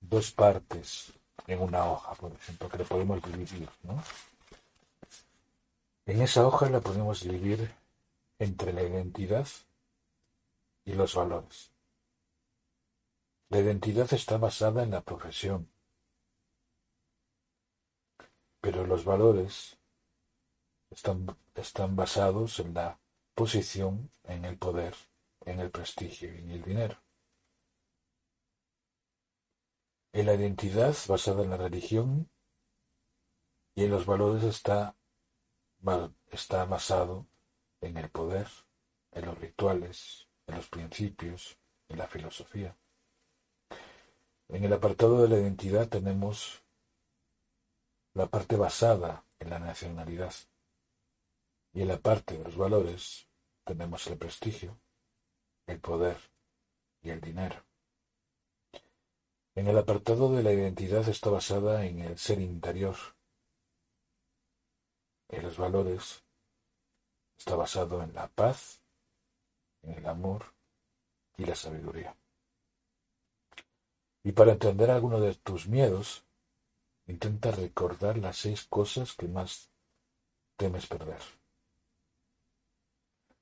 dos 0.00 0.32
partes 0.32 1.12
en 1.46 1.60
una 1.60 1.84
hoja, 1.84 2.14
por 2.14 2.32
ejemplo, 2.32 2.66
que 2.66 2.78
le 2.78 2.84
podemos 2.84 3.22
dividir, 3.22 3.68
¿no? 3.82 4.02
En 6.06 6.22
esa 6.22 6.46
hoja 6.46 6.70
la 6.70 6.80
podemos 6.80 7.20
dividir 7.20 7.70
entre 8.38 8.72
la 8.72 8.82
identidad 8.82 9.46
y 10.86 10.94
los 10.94 11.14
valores. 11.14 11.70
La 13.50 13.58
identidad 13.58 14.10
está 14.14 14.38
basada 14.38 14.82
en 14.82 14.92
la 14.92 15.02
profesión, 15.02 15.68
pero 18.62 18.86
los 18.86 19.04
valores 19.04 19.76
están, 20.88 21.36
están 21.54 21.96
basados 21.96 22.60
en 22.60 22.72
la 22.72 22.98
posición, 23.34 24.10
en 24.24 24.46
el 24.46 24.56
poder, 24.56 24.94
en 25.44 25.60
el 25.60 25.70
prestigio 25.70 26.34
y 26.34 26.38
en 26.38 26.50
el 26.52 26.62
dinero. 26.62 27.07
En 30.12 30.26
la 30.26 30.34
identidad 30.34 30.96
basada 31.06 31.42
en 31.42 31.50
la 31.50 31.56
religión 31.56 32.30
y 33.74 33.84
en 33.84 33.90
los 33.90 34.06
valores 34.06 34.42
está 34.42 34.96
está 36.30 36.64
basado 36.64 37.26
en 37.80 37.96
el 37.96 38.10
poder, 38.10 38.48
en 39.12 39.26
los 39.26 39.38
rituales, 39.38 40.28
en 40.46 40.56
los 40.56 40.68
principios, 40.68 41.58
en 41.88 41.98
la 41.98 42.08
filosofía. 42.08 42.76
En 44.48 44.64
el 44.64 44.72
apartado 44.72 45.22
de 45.22 45.28
la 45.28 45.38
identidad 45.38 45.88
tenemos 45.88 46.64
la 48.14 48.26
parte 48.26 48.56
basada 48.56 49.24
en 49.38 49.50
la 49.50 49.58
nacionalidad 49.58 50.34
y 51.72 51.82
en 51.82 51.88
la 51.88 51.98
parte 51.98 52.36
de 52.36 52.44
los 52.44 52.56
valores 52.56 53.28
tenemos 53.64 54.06
el 54.06 54.16
prestigio, 54.16 54.80
el 55.66 55.78
poder 55.80 56.16
y 57.02 57.10
el 57.10 57.20
dinero. 57.20 57.67
En 59.58 59.66
el 59.66 59.76
apartado 59.76 60.32
de 60.32 60.44
la 60.44 60.52
identidad 60.52 61.08
está 61.08 61.30
basada 61.30 61.84
en 61.84 61.98
el 61.98 62.16
ser 62.16 62.40
interior, 62.40 62.94
en 65.30 65.42
los 65.42 65.58
valores 65.58 66.22
está 67.36 67.56
basado 67.56 68.00
en 68.04 68.14
la 68.14 68.28
paz, 68.28 68.80
en 69.82 69.94
el 69.94 70.06
amor 70.06 70.54
y 71.36 71.44
la 71.44 71.56
sabiduría. 71.56 72.14
Y 74.22 74.30
para 74.30 74.52
entender 74.52 74.92
alguno 74.92 75.18
de 75.18 75.34
tus 75.34 75.66
miedos, 75.66 76.24
intenta 77.08 77.50
recordar 77.50 78.16
las 78.16 78.36
seis 78.36 78.62
cosas 78.62 79.14
que 79.14 79.26
más 79.26 79.72
temes 80.56 80.86
perder. 80.86 81.22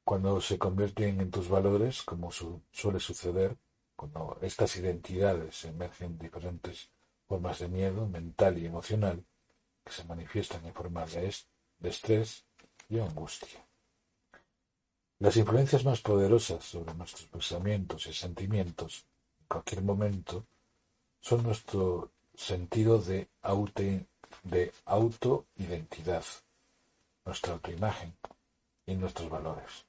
Cuando 0.02 0.40
se 0.40 0.58
convierten 0.58 1.20
en 1.20 1.30
tus 1.30 1.50
valores, 1.50 2.02
como 2.04 2.32
suele 2.32 3.00
suceder, 3.00 3.58
cuando 3.96 4.38
estas 4.42 4.76
identidades 4.76 5.64
emergen 5.64 6.12
en 6.12 6.18
diferentes 6.18 6.88
formas 7.26 7.58
de 7.58 7.68
miedo 7.68 8.06
mental 8.06 8.58
y 8.58 8.66
emocional, 8.66 9.24
que 9.84 9.92
se 9.92 10.04
manifiestan 10.04 10.64
en 10.64 10.74
forma 10.74 11.06
de, 11.06 11.34
de 11.78 11.88
estrés 11.88 12.44
y 12.88 12.98
angustia. 12.98 13.64
Las 15.18 15.36
influencias 15.36 15.84
más 15.84 16.00
poderosas 16.02 16.62
sobre 16.64 16.94
nuestros 16.94 17.26
pensamientos 17.28 18.06
y 18.06 18.12
sentimientos 18.12 19.06
en 19.40 19.46
cualquier 19.48 19.82
momento 19.82 20.44
son 21.20 21.42
nuestro 21.42 22.10
sentido 22.34 22.98
de, 22.98 23.28
auto, 23.42 23.82
de 24.44 24.72
autoidentidad, 24.84 26.24
nuestra 27.24 27.54
autoimagen, 27.54 28.14
y 28.86 28.94
nuestros 28.94 29.28
valores, 29.28 29.84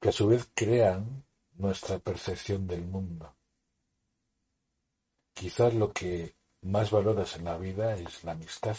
que 0.00 0.08
a 0.08 0.12
su 0.12 0.26
vez 0.26 0.48
crean 0.54 1.24
nuestra 1.58 1.98
percepción 1.98 2.66
del 2.68 2.86
mundo. 2.86 3.34
Quizás 5.34 5.74
lo 5.74 5.92
que 5.92 6.36
más 6.62 6.90
valoras 6.90 7.36
en 7.36 7.44
la 7.44 7.58
vida 7.58 7.96
es 7.96 8.22
la 8.22 8.32
amistad. 8.32 8.76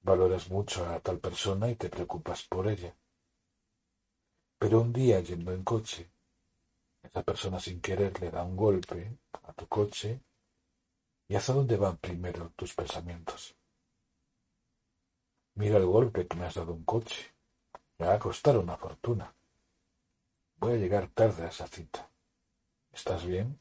Valoras 0.00 0.50
mucho 0.50 0.86
a 0.86 0.98
tal 1.00 1.18
persona 1.20 1.70
y 1.70 1.76
te 1.76 1.90
preocupas 1.90 2.44
por 2.44 2.68
ella. 2.68 2.96
Pero 4.58 4.80
un 4.80 4.92
día 4.92 5.20
yendo 5.20 5.52
en 5.52 5.62
coche, 5.62 6.10
esa 7.02 7.22
persona 7.22 7.60
sin 7.60 7.80
querer 7.80 8.18
le 8.20 8.30
da 8.30 8.42
un 8.42 8.56
golpe 8.56 9.18
a 9.42 9.52
tu 9.52 9.66
coche 9.68 10.22
y 11.28 11.34
hacia 11.34 11.54
dónde 11.54 11.76
van 11.76 11.98
primero 11.98 12.50
tus 12.56 12.74
pensamientos. 12.74 13.54
Mira 15.54 15.76
el 15.76 15.84
golpe 15.84 16.26
que 16.26 16.36
me 16.36 16.46
has 16.46 16.54
dado 16.54 16.72
un 16.72 16.84
coche. 16.84 17.34
Me 17.98 18.06
va 18.06 18.14
a 18.14 18.18
costar 18.18 18.56
una 18.56 18.76
fortuna. 18.76 19.34
Voy 20.62 20.74
a 20.74 20.76
llegar 20.76 21.08
tarde 21.08 21.42
a 21.42 21.48
esa 21.48 21.66
cita. 21.66 22.08
¿Estás 22.92 23.26
bien? 23.26 23.58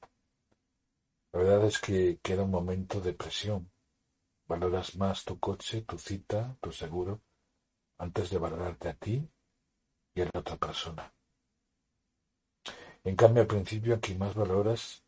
La 1.31 1.39
verdad 1.39 1.65
es 1.65 1.79
que 1.79 2.19
queda 2.21 2.43
un 2.43 2.51
momento 2.51 3.01
de 3.01 3.15
presión. 3.15 3.71
Valoras 4.45 4.95
más 4.97 5.25
tu 5.25 5.39
coche, 5.39 5.81
tu 5.81 5.97
cita, 5.97 6.55
tu 6.61 6.71
seguro, 6.71 7.19
antes 7.97 8.29
de 8.29 8.37
valorarte 8.37 8.89
a 8.89 8.93
ti 8.93 9.27
y 10.13 10.21
a 10.21 10.25
la 10.25 10.41
otra 10.41 10.57
persona. 10.57 11.11
En 13.03 13.15
cambio, 13.15 13.41
al 13.41 13.47
principio, 13.47 13.95
a 13.95 13.99
quien 13.99 14.19
más 14.19 14.35
valoras 14.35 15.03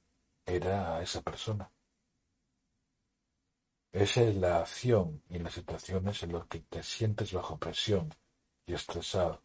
era 0.48 0.98
a 0.98 1.04
esa 1.04 1.22
persona. 1.22 1.72
Esa 3.92 4.24
es 4.24 4.36
la 4.38 4.62
acción 4.62 5.22
y 5.30 5.38
las 5.38 5.54
situaciones 5.54 6.24
en 6.24 6.34
las 6.34 6.48
que 6.48 6.62
te 6.62 6.82
sientes 6.82 7.32
bajo 7.34 7.60
presión 7.60 8.10
y 8.66 8.74
estresado, 8.74 9.44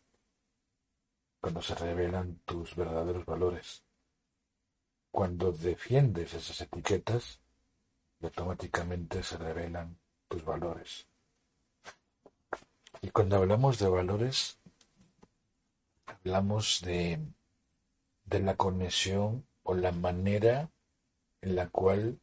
cuando 1.40 1.62
se 1.62 1.74
revelan 1.74 2.40
tus 2.44 2.74
verdaderos 2.74 3.24
valores. 3.24 3.84
Cuando 5.10 5.52
defiendes 5.52 6.34
esas 6.34 6.60
etiquetas, 6.60 7.40
automáticamente 8.22 9.22
se 9.22 9.36
revelan 9.36 9.98
tus 10.28 10.44
valores. 10.44 11.06
Y 13.00 13.10
cuando 13.10 13.36
hablamos 13.36 13.78
de 13.78 13.88
valores, 13.88 14.58
hablamos 16.06 16.80
de, 16.82 17.20
de 18.24 18.40
la 18.40 18.56
conexión 18.56 19.46
o 19.62 19.74
la 19.74 19.92
manera 19.92 20.70
en 21.40 21.54
la 21.54 21.68
cual 21.68 22.20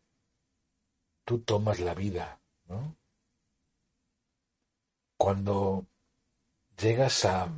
tú 1.24 1.40
tomas 1.40 1.80
la 1.80 1.94
vida, 1.94 2.40
¿no? 2.66 2.96
Cuando 5.18 5.86
llegas 6.78 7.24
a, 7.26 7.50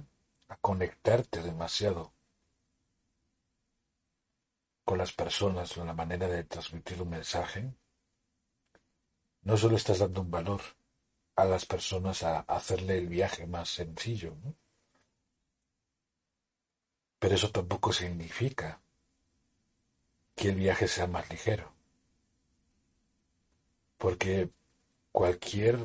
a 0.48 0.56
conectarte 0.58 1.42
demasiado 1.42 2.14
con 4.84 4.98
las 4.98 5.12
personas 5.12 5.78
o 5.78 5.84
la 5.84 5.94
manera 5.94 6.28
de 6.28 6.46
transmitir 6.46 7.02
un 7.02 7.10
mensaje, 7.10 7.74
no 9.42 9.58
solo 9.58 9.76
estás 9.76 10.00
dando 10.00 10.22
un 10.22 10.32
valor 10.32 10.62
a 11.36 11.46
las 11.46 11.66
personas 11.66 12.24
a 12.24 12.40
hacerle 12.40 12.98
el 12.98 13.08
viaje 13.08 13.46
más 13.46 13.70
sencillo, 13.70 14.36
pero 17.20 17.36
eso 17.36 17.52
tampoco 17.52 17.92
significa 17.92 18.82
que 20.36 20.50
el 20.50 20.56
viaje 20.56 20.88
sea 20.88 21.08
más 21.08 21.30
ligero. 21.30 21.74
Porque 23.98 24.50
cualquier 25.12 25.80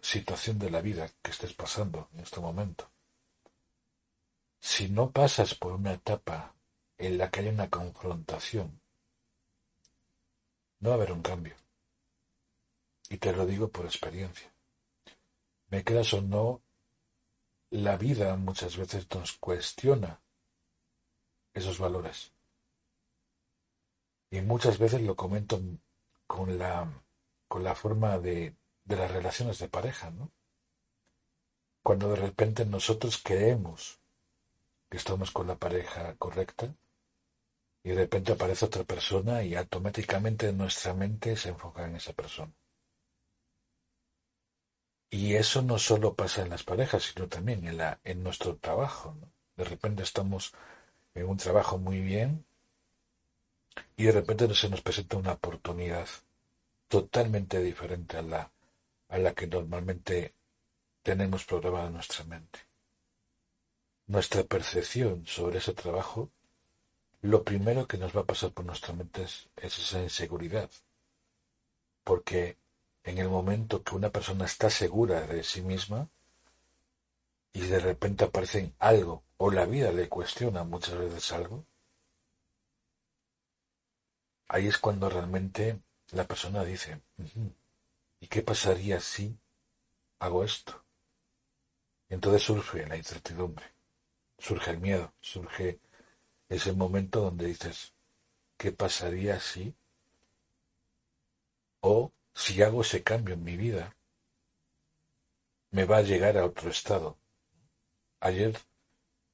situación 0.00 0.58
de 0.58 0.70
la 0.70 0.80
vida 0.80 1.10
que 1.22 1.30
estés 1.30 1.52
pasando 1.52 2.08
en 2.14 2.20
este 2.20 2.40
momento, 2.40 2.90
si 4.64 4.88
no 4.88 5.10
pasas 5.10 5.54
por 5.54 5.74
una 5.74 5.92
etapa 5.92 6.54
en 6.96 7.18
la 7.18 7.30
que 7.30 7.40
hay 7.40 7.48
una 7.48 7.68
confrontación, 7.68 8.80
no 10.80 10.88
va 10.88 10.94
a 10.94 10.96
haber 10.96 11.12
un 11.12 11.20
cambio. 11.20 11.54
Y 13.10 13.18
te 13.18 13.34
lo 13.34 13.44
digo 13.44 13.68
por 13.68 13.84
experiencia. 13.84 14.50
Me 15.68 15.84
creas 15.84 16.14
o 16.14 16.22
no, 16.22 16.62
la 17.68 17.98
vida 17.98 18.34
muchas 18.36 18.78
veces 18.78 19.06
nos 19.14 19.34
cuestiona 19.34 20.22
esos 21.52 21.78
valores. 21.78 22.32
Y 24.30 24.40
muchas 24.40 24.78
veces 24.78 25.02
lo 25.02 25.14
comento 25.14 25.60
con 26.26 26.58
la 26.58 26.90
con 27.48 27.62
la 27.64 27.74
forma 27.74 28.18
de, 28.18 28.56
de 28.82 28.96
las 28.96 29.10
relaciones 29.10 29.58
de 29.58 29.68
pareja, 29.68 30.10
¿no? 30.10 30.30
Cuando 31.82 32.08
de 32.08 32.16
repente 32.16 32.64
nosotros 32.64 33.20
creemos 33.22 34.00
estamos 34.96 35.30
con 35.30 35.46
la 35.46 35.56
pareja 35.56 36.14
correcta 36.16 36.74
y 37.82 37.90
de 37.90 37.96
repente 37.96 38.32
aparece 38.32 38.64
otra 38.64 38.84
persona 38.84 39.42
y 39.42 39.54
automáticamente 39.54 40.52
nuestra 40.52 40.94
mente 40.94 41.36
se 41.36 41.50
enfoca 41.50 41.84
en 41.86 41.96
esa 41.96 42.12
persona. 42.14 42.52
Y 45.10 45.34
eso 45.34 45.62
no 45.62 45.78
solo 45.78 46.14
pasa 46.14 46.42
en 46.42 46.50
las 46.50 46.64
parejas, 46.64 47.04
sino 47.04 47.28
también 47.28 47.62
en, 48.02 48.22
nuestro 48.22 48.56
trabajo. 48.56 49.16
De 49.56 49.64
repente 49.64 50.02
estamos 50.02 50.52
en 51.14 51.28
un 51.28 51.36
trabajo 51.36 51.78
muy 51.78 52.00
bien 52.00 52.44
y 53.96 54.04
de 54.04 54.12
repente 54.12 54.52
se 54.54 54.68
nos 54.68 54.80
presenta 54.80 55.18
una 55.18 55.32
oportunidad 55.32 56.08
totalmente 56.88 57.60
diferente 57.60 58.16
a 58.16 58.22
la, 58.22 58.50
a 59.08 59.18
la 59.18 59.34
que 59.34 59.46
normalmente 59.46 60.34
tenemos 61.02 61.44
programada 61.44 61.86
en 61.86 61.94
nuestra 61.94 62.24
mente. 62.24 62.73
Nuestra 64.06 64.44
percepción 64.44 65.26
sobre 65.26 65.58
ese 65.58 65.72
trabajo, 65.72 66.30
lo 67.22 67.42
primero 67.42 67.86
que 67.86 67.96
nos 67.96 68.14
va 68.14 68.20
a 68.20 68.26
pasar 68.26 68.52
por 68.52 68.64
nuestra 68.64 68.92
mente 68.92 69.22
es, 69.22 69.48
es 69.56 69.78
esa 69.78 70.02
inseguridad. 70.02 70.70
Porque 72.02 72.58
en 73.02 73.18
el 73.18 73.28
momento 73.28 73.82
que 73.82 73.94
una 73.94 74.10
persona 74.10 74.44
está 74.44 74.68
segura 74.68 75.26
de 75.26 75.42
sí 75.42 75.62
misma 75.62 76.08
y 77.52 77.60
de 77.60 77.78
repente 77.78 78.24
aparece 78.24 78.74
algo 78.78 79.24
o 79.36 79.50
la 79.50 79.64
vida 79.66 79.92
le 79.92 80.08
cuestiona 80.08 80.64
muchas 80.64 80.98
veces 80.98 81.32
algo, 81.32 81.64
ahí 84.48 84.66
es 84.66 84.78
cuando 84.78 85.08
realmente 85.08 85.80
la 86.12 86.26
persona 86.26 86.64
dice, 86.64 87.00
¿y 88.20 88.26
qué 88.28 88.42
pasaría 88.42 89.00
si 89.00 89.36
hago 90.18 90.44
esto? 90.44 90.84
entonces 92.08 92.42
surge 92.42 92.86
la 92.86 92.96
incertidumbre, 92.96 93.73
surge 94.44 94.72
el 94.72 94.78
miedo, 94.78 95.14
surge 95.20 95.80
ese 96.50 96.72
momento 96.74 97.22
donde 97.22 97.46
dices, 97.46 97.94
¿qué 98.58 98.72
pasaría 98.72 99.40
si? 99.40 99.74
O 101.80 102.12
si 102.34 102.62
hago 102.62 102.82
ese 102.82 103.02
cambio 103.02 103.34
en 103.34 103.44
mi 103.44 103.56
vida, 103.56 103.96
me 105.70 105.86
va 105.86 105.98
a 105.98 106.02
llegar 106.02 106.36
a 106.36 106.44
otro 106.44 106.68
estado. 106.68 107.18
Ayer, 108.20 108.54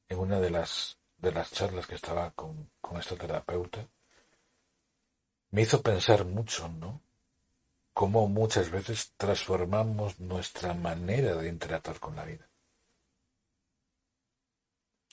en 0.08 0.18
una 0.18 0.38
de 0.38 0.50
las, 0.50 0.98
de 1.18 1.32
las 1.32 1.50
charlas 1.50 1.88
que 1.88 1.96
estaba 1.96 2.30
con, 2.30 2.70
con 2.80 3.00
esta 3.00 3.16
terapeuta, 3.16 3.88
me 5.50 5.62
hizo 5.62 5.82
pensar 5.82 6.24
mucho, 6.24 6.68
¿no? 6.68 7.02
Cómo 7.92 8.28
muchas 8.28 8.70
veces 8.70 9.12
transformamos 9.16 10.20
nuestra 10.20 10.72
manera 10.72 11.34
de 11.34 11.48
interactuar 11.48 11.98
con 11.98 12.14
la 12.14 12.24
vida. 12.24 12.49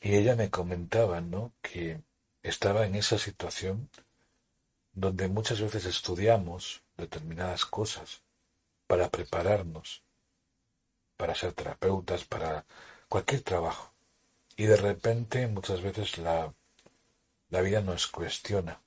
Y 0.02 0.16
ella 0.16 0.36
me 0.36 0.50
comentaba, 0.50 1.22
¿no? 1.22 1.54
Que 1.62 2.02
estaba 2.44 2.86
en 2.86 2.96
esa 2.96 3.18
situación 3.18 3.90
donde 4.94 5.28
muchas 5.28 5.62
veces 5.62 5.86
estudiamos 5.86 6.84
determinadas 6.98 7.66
cosas 7.66 8.24
para 8.88 9.10
prepararnos, 9.10 10.04
para 11.18 11.36
ser 11.36 11.54
terapeutas, 11.54 12.26
para 12.26 12.66
cualquier 13.10 13.42
trabajo. 13.42 13.94
Y 14.56 14.66
de 14.66 14.78
repente 14.78 15.48
muchas 15.48 15.82
veces 15.82 16.18
la, 16.18 16.54
la 17.50 17.62
vida 17.62 17.82
nos 17.82 18.08
cuestiona 18.08 18.82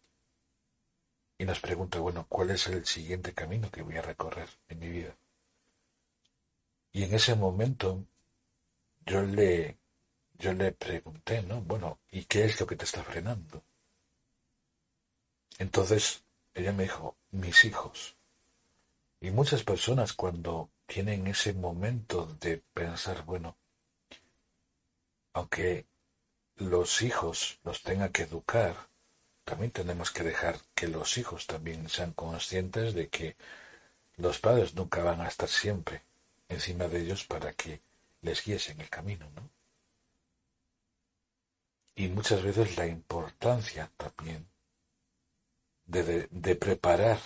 y 1.39 1.45
nos 1.45 1.61
pregunta, 1.61 1.99
bueno, 2.01 2.27
¿cuál 2.29 2.51
es 2.51 2.67
el 2.67 2.85
siguiente 2.85 3.33
camino 3.33 3.71
que 3.71 3.83
voy 3.83 3.97
a 3.97 4.03
recorrer 4.03 4.49
en 4.69 4.79
mi 4.79 4.89
vida? 4.89 5.17
Y 6.93 7.05
en 7.05 7.15
ese 7.15 7.35
momento 7.35 8.05
yo 9.07 9.23
le, 9.23 9.79
yo 10.41 10.55
le 10.55 10.73
pregunté, 10.73 11.43
¿no? 11.43 11.61
Bueno, 11.61 11.99
¿y 12.11 12.25
qué 12.25 12.47
es 12.47 12.59
lo 12.59 12.67
que 12.67 12.75
te 12.75 12.87
está 12.87 13.05
frenando? 13.05 13.63
Entonces 15.59 16.25
ella 16.55 16.73
me 16.73 16.85
dijo, 16.85 17.17
mis 17.31 17.65
hijos. 17.67 18.17
Y 19.21 19.31
muchas 19.31 19.63
personas 19.63 20.15
cuando 20.15 20.71
tienen 20.87 21.27
ese 21.27 21.53
momento 21.53 22.27
de 22.41 22.63
pensar, 22.73 23.23
bueno, 23.25 23.57
aunque 25.35 25.85
los 26.57 27.03
hijos 27.03 27.59
los 27.63 27.83
tenga 27.83 28.11
que 28.11 28.23
educar, 28.23 28.89
también 29.45 29.71
tenemos 29.73 30.11
que 30.11 30.23
dejar 30.23 30.59
que 30.75 30.89
los 30.89 31.19
hijos 31.19 31.47
también 31.47 31.89
sean 31.91 32.13
conscientes 32.13 32.95
de 32.95 33.09
que 33.09 33.37
los 34.17 34.39
padres 34.39 34.75
nunca 34.75 35.05
van 35.05 35.21
a 35.21 35.29
estar 35.29 35.49
siempre 35.49 36.03
encima 36.49 36.89
de 36.89 37.03
ellos 37.03 37.25
para 37.25 37.53
que 37.53 37.83
les 38.23 38.43
guíes 38.43 38.71
en 38.71 38.81
el 38.81 38.89
camino, 38.89 39.29
¿no? 39.35 39.60
Y 41.95 42.09
muchas 42.09 42.43
veces 42.43 42.77
la 42.77 42.87
importancia 42.87 43.91
también 43.97 44.49
de, 45.87 46.29
de, 46.31 46.57
preparar 46.57 47.19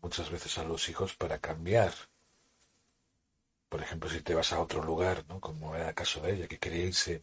muchas 0.00 0.30
veces 0.30 0.56
a 0.58 0.64
los 0.64 0.88
hijos 0.88 1.14
para 1.14 1.38
cambiar. 1.38 1.92
Por 3.68 3.82
ejemplo, 3.82 4.08
si 4.08 4.20
te 4.20 4.34
vas 4.34 4.52
a 4.52 4.60
otro 4.60 4.82
lugar, 4.82 5.24
¿no? 5.28 5.40
Como 5.40 5.74
era 5.74 5.88
el 5.88 5.94
caso 5.94 6.20
de 6.20 6.34
ella, 6.34 6.48
que 6.48 6.58
quería 6.58 6.84
irse 6.84 7.22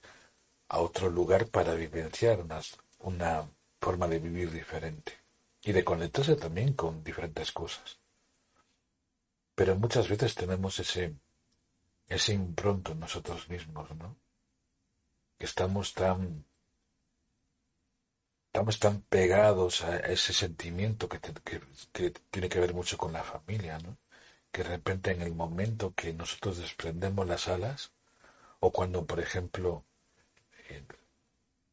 a 0.67 0.79
otro 0.79 1.09
lugar 1.09 1.47
para 1.47 1.73
vivenciar 1.73 2.41
una, 2.41 2.59
una 2.99 3.49
forma 3.79 4.07
de 4.07 4.19
vivir 4.19 4.51
diferente 4.51 5.13
y 5.61 5.71
de 5.71 5.83
conectarse 5.83 6.35
también 6.35 6.73
con 6.73 7.03
diferentes 7.03 7.51
cosas. 7.51 7.99
Pero 9.55 9.75
muchas 9.75 10.09
veces 10.09 10.35
tenemos 10.35 10.79
ese, 10.79 11.15
ese 12.07 12.33
impronto 12.33 12.91
en 12.91 12.99
nosotros 12.99 13.47
mismos, 13.49 13.89
¿no? 13.95 14.15
Que 15.37 15.45
estamos 15.45 15.93
tan, 15.93 16.45
estamos 18.53 18.77
tan 18.77 19.01
pegados 19.01 19.83
a 19.83 19.97
ese 19.97 20.31
sentimiento 20.31 21.09
que, 21.09 21.19
tiene 22.29 22.49
que 22.49 22.59
ver 22.59 22.75
mucho 22.75 22.99
con 22.99 23.11
la 23.11 23.23
familia, 23.23 23.79
¿no? 23.79 23.97
Que 24.51 24.61
de 24.63 24.69
repente 24.69 25.09
en 25.09 25.23
el 25.23 25.33
momento 25.33 25.95
que 25.95 26.13
nosotros 26.13 26.59
desprendemos 26.59 27.27
las 27.27 27.47
alas, 27.47 27.91
o 28.59 28.71
cuando, 28.71 29.07
por 29.07 29.19
ejemplo, 29.19 29.83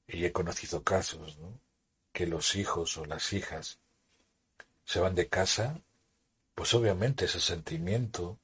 y 0.09 0.25
he 0.25 0.33
conocido 0.33 0.83
casos, 0.83 1.37
¿no? 1.39 1.53
Que 2.13 2.27
los 2.27 2.57
hijos 2.57 2.97
o 2.97 3.05
las 3.05 3.35
hijas 3.35 3.79
se 4.85 5.01
van 5.01 5.15
de 5.15 5.29
casa 5.29 5.83
pues 6.55 6.75
obviamente 6.75 7.25
ese 7.25 7.41
sentimiento 7.41 8.39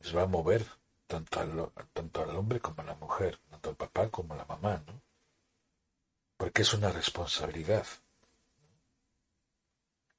se 0.00 0.12
va 0.14 0.22
a 0.22 0.26
mover 0.26 0.64
tanto 1.06 1.40
al, 1.40 1.70
tanto 1.92 2.22
al 2.22 2.36
hombre 2.36 2.60
como 2.60 2.82
a 2.82 2.86
la 2.86 2.94
mujer, 2.96 3.38
tanto 3.50 3.70
al 3.70 3.76
papá 3.76 4.08
como 4.08 4.34
a 4.34 4.38
la 4.38 4.44
mamá, 4.46 4.82
¿no? 4.86 5.07
Porque 6.38 6.62
es 6.62 6.72
una 6.72 6.90
responsabilidad. 6.90 7.86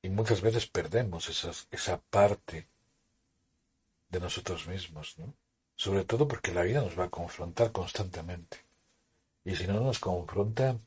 Y 0.03 0.09
muchas 0.09 0.41
veces 0.41 0.67
perdemos 0.67 1.27
esa 1.71 1.99
parte 1.99 2.67
de 4.09 4.19
nosotros 4.19 4.67
mismos, 4.67 5.17
¿no? 5.17 5.33
Sobre 5.75 6.05
todo 6.05 6.27
porque 6.27 6.53
la 6.53 6.61
vida 6.61 6.81
nos 6.81 6.99
va 6.99 7.05
a 7.05 7.09
confrontar 7.09 7.71
constantemente. 7.71 8.57
Y 9.43 9.55
si 9.55 9.65
no 9.65 9.79
nos 9.79 9.97
confronta, 9.97 10.77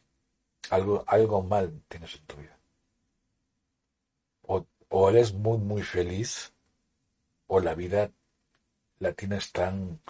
algo, 0.71 1.03
algo 1.09 1.43
mal 1.43 1.83
tienes 1.89 2.15
en 2.15 2.27
tu 2.27 2.37
vida 2.37 2.63
o 4.93 5.09
eres 5.09 5.33
muy, 5.33 5.57
muy 5.57 5.83
feliz, 5.83 6.53
o 7.47 7.61
la 7.61 7.75
vida 7.75 8.11
la 8.99 9.13
tienes 9.13 9.51
tan 9.51 10.01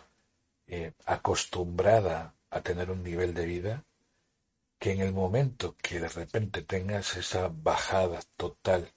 eh, 0.66 0.92
acostumbrada 1.06 2.34
a 2.50 2.60
tener 2.62 2.90
un 2.90 3.02
nivel 3.02 3.32
de 3.32 3.46
vida 3.46 3.84
que 4.82 4.90
en 4.90 5.00
el 5.00 5.12
momento 5.12 5.76
que 5.80 6.00
de 6.00 6.08
repente 6.08 6.62
tengas 6.62 7.16
esa 7.16 7.46
bajada 7.46 8.20
total 8.36 8.92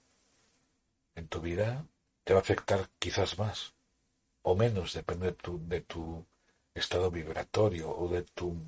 en 1.14 1.28
tu 1.28 1.40
vida, 1.40 1.86
te 2.24 2.32
va 2.32 2.40
a 2.40 2.42
afectar 2.42 2.90
quizás 2.98 3.38
más 3.38 3.72
o 4.42 4.56
menos, 4.56 4.94
depende 4.94 5.26
de 5.26 5.34
tu, 5.34 5.60
de 5.68 5.82
tu 5.82 6.26
estado 6.74 7.08
vibratorio 7.12 7.88
o 7.88 8.08
de 8.08 8.22
tu 8.24 8.60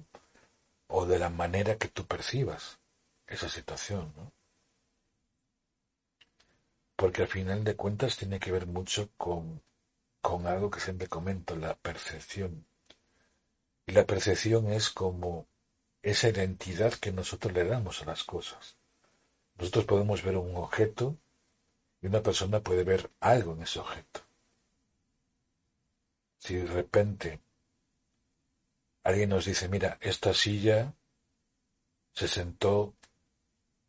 o 0.86 1.06
de 1.06 1.18
la 1.18 1.28
manera 1.28 1.76
que 1.76 1.88
tú 1.88 2.06
percibas 2.06 2.78
esa 3.26 3.48
situación, 3.48 4.12
¿no? 4.16 4.30
porque 6.94 7.22
al 7.22 7.28
final 7.28 7.64
de 7.64 7.74
cuentas 7.74 8.16
tiene 8.16 8.38
que 8.38 8.52
ver 8.52 8.68
mucho 8.68 9.10
con, 9.16 9.60
con 10.20 10.46
algo 10.46 10.70
que 10.70 10.78
siempre 10.78 11.08
comento, 11.08 11.56
la 11.56 11.74
percepción. 11.74 12.64
Y 13.86 13.92
la 13.92 14.06
percepción 14.06 14.70
es 14.70 14.90
como 14.90 15.48
esa 16.02 16.28
identidad 16.28 16.94
que 16.94 17.12
nosotros 17.12 17.52
le 17.52 17.64
damos 17.64 18.02
a 18.02 18.06
las 18.06 18.24
cosas. 18.24 18.76
Nosotros 19.56 19.84
podemos 19.84 20.22
ver 20.22 20.36
un 20.36 20.56
objeto 20.56 21.16
y 22.00 22.06
una 22.06 22.22
persona 22.22 22.60
puede 22.60 22.84
ver 22.84 23.10
algo 23.20 23.54
en 23.54 23.62
ese 23.62 23.80
objeto. 23.80 24.20
Si 26.38 26.54
de 26.54 26.66
repente 26.66 27.40
alguien 29.02 29.30
nos 29.30 29.46
dice, 29.46 29.68
mira, 29.68 29.98
esta 30.00 30.32
silla 30.32 30.94
se 32.12 32.28
sentó 32.28 32.94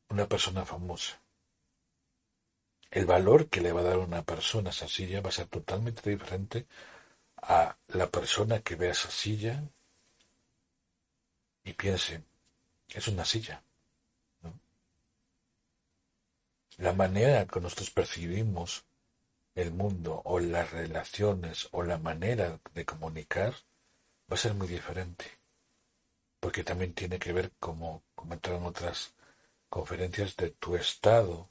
una 0.09 0.27
persona 0.27 0.65
famosa 0.65 1.21
el 2.91 3.05
valor 3.05 3.49
que 3.49 3.61
le 3.61 3.71
va 3.71 3.81
a 3.81 3.83
dar 3.83 3.97
una 3.97 4.23
persona 4.23 4.69
a 4.69 4.71
esa 4.71 4.87
silla 4.87 5.21
va 5.21 5.29
a 5.29 5.33
ser 5.33 5.47
totalmente 5.47 6.09
diferente 6.09 6.67
a 7.37 7.77
la 7.87 8.09
persona 8.09 8.61
que 8.61 8.75
vea 8.75 8.91
esa 8.91 9.11
silla 9.11 9.63
y 11.63 11.73
piense, 11.73 12.23
es 12.89 13.07
una 13.07 13.25
silla. 13.25 13.63
La 16.77 16.93
manera 16.93 17.45
que 17.45 17.59
nosotros 17.59 17.91
percibimos 17.91 18.85
el 19.53 19.71
mundo 19.71 20.21
o 20.23 20.39
las 20.39 20.71
relaciones 20.71 21.67
o 21.71 21.83
la 21.83 21.97
manera 21.97 22.59
de 22.73 22.85
comunicar 22.85 23.53
va 24.31 24.35
a 24.35 24.37
ser 24.37 24.53
muy 24.53 24.67
diferente. 24.67 25.25
Porque 26.39 26.63
también 26.63 26.93
tiene 26.93 27.19
que 27.19 27.33
ver, 27.33 27.51
como 27.59 28.03
comentaron 28.15 28.65
otras 28.65 29.13
conferencias, 29.67 30.37
de 30.37 30.51
tu 30.51 30.75
estado 30.75 31.49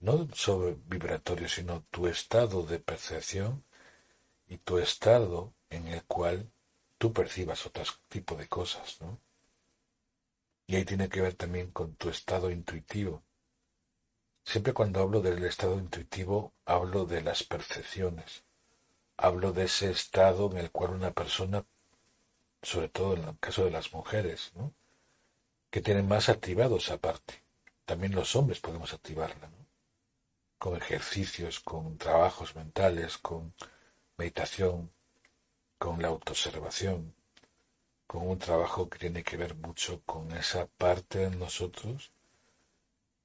no 0.00 0.28
sobre 0.34 0.76
vibratorio, 0.86 1.48
sino 1.48 1.82
tu 1.90 2.06
estado 2.06 2.62
de 2.64 2.78
percepción 2.78 3.64
y 4.46 4.58
tu 4.58 4.78
estado 4.78 5.54
en 5.70 5.86
el 5.88 6.04
cual 6.04 6.50
tú 7.04 7.12
percibas 7.12 7.66
otro 7.66 7.84
tipo 8.08 8.34
de 8.34 8.48
cosas, 8.48 8.98
¿no? 9.02 9.20
Y 10.66 10.76
ahí 10.76 10.86
tiene 10.86 11.10
que 11.10 11.20
ver 11.20 11.34
también 11.34 11.70
con 11.70 11.96
tu 11.96 12.08
estado 12.08 12.50
intuitivo. 12.50 13.22
Siempre 14.42 14.72
cuando 14.72 15.02
hablo 15.02 15.20
del 15.20 15.44
estado 15.44 15.78
intuitivo, 15.78 16.54
hablo 16.64 17.04
de 17.04 17.20
las 17.20 17.42
percepciones. 17.42 18.44
Hablo 19.18 19.52
de 19.52 19.64
ese 19.64 19.90
estado 19.90 20.50
en 20.50 20.56
el 20.56 20.70
cual 20.70 20.92
una 20.92 21.12
persona, 21.12 21.66
sobre 22.62 22.88
todo 22.88 23.12
en 23.12 23.28
el 23.28 23.38
caso 23.38 23.66
de 23.66 23.70
las 23.70 23.92
mujeres, 23.92 24.52
¿no? 24.54 24.72
que 25.68 25.82
tienen 25.82 26.08
más 26.08 26.30
activado 26.30 26.78
esa 26.78 26.96
parte. 26.96 27.44
También 27.84 28.14
los 28.14 28.34
hombres 28.34 28.60
podemos 28.60 28.94
activarla, 28.94 29.46
¿no? 29.48 29.66
con 30.56 30.74
ejercicios, 30.74 31.60
con 31.60 31.98
trabajos 31.98 32.56
mentales, 32.56 33.18
con 33.18 33.52
meditación, 34.16 34.93
con 35.84 36.00
la 36.00 36.08
autoobservación, 36.08 37.14
con 38.06 38.26
un 38.26 38.38
trabajo 38.38 38.88
que 38.88 38.98
tiene 38.98 39.22
que 39.22 39.36
ver 39.36 39.54
mucho 39.54 40.00
con 40.06 40.32
esa 40.32 40.66
parte 40.66 41.18
de 41.18 41.36
nosotros 41.36 42.10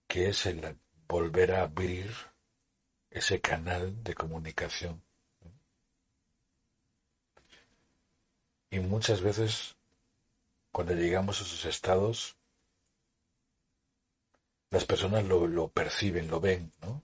que 0.09 0.27
es 0.27 0.45
el 0.45 0.77
volver 1.07 1.53
a 1.53 1.61
abrir 1.61 2.13
ese 3.11 3.39
canal 3.39 4.03
de 4.03 4.13
comunicación. 4.13 5.01
Y 8.71 8.79
muchas 8.79 9.21
veces, 9.21 9.77
cuando 10.73 10.95
llegamos 10.95 11.39
a 11.39 11.43
esos 11.43 11.63
estados, 11.63 12.35
las 14.69 14.83
personas 14.83 15.23
lo, 15.23 15.47
lo 15.47 15.69
perciben, 15.69 16.29
lo 16.29 16.41
ven, 16.41 16.73
¿no? 16.81 17.03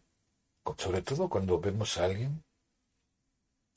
sobre 0.78 1.02
todo 1.02 1.30
cuando 1.30 1.62
vemos 1.62 1.98
a 1.98 2.04
alguien 2.04 2.44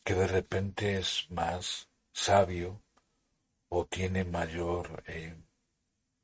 que 0.09 0.15
de 0.15 0.27
repente 0.27 0.97
es 0.97 1.27
más 1.29 1.87
sabio 2.15 2.81
o 3.69 3.85
tiene 3.85 4.25
mayor 4.25 5.05
eh, 5.07 5.37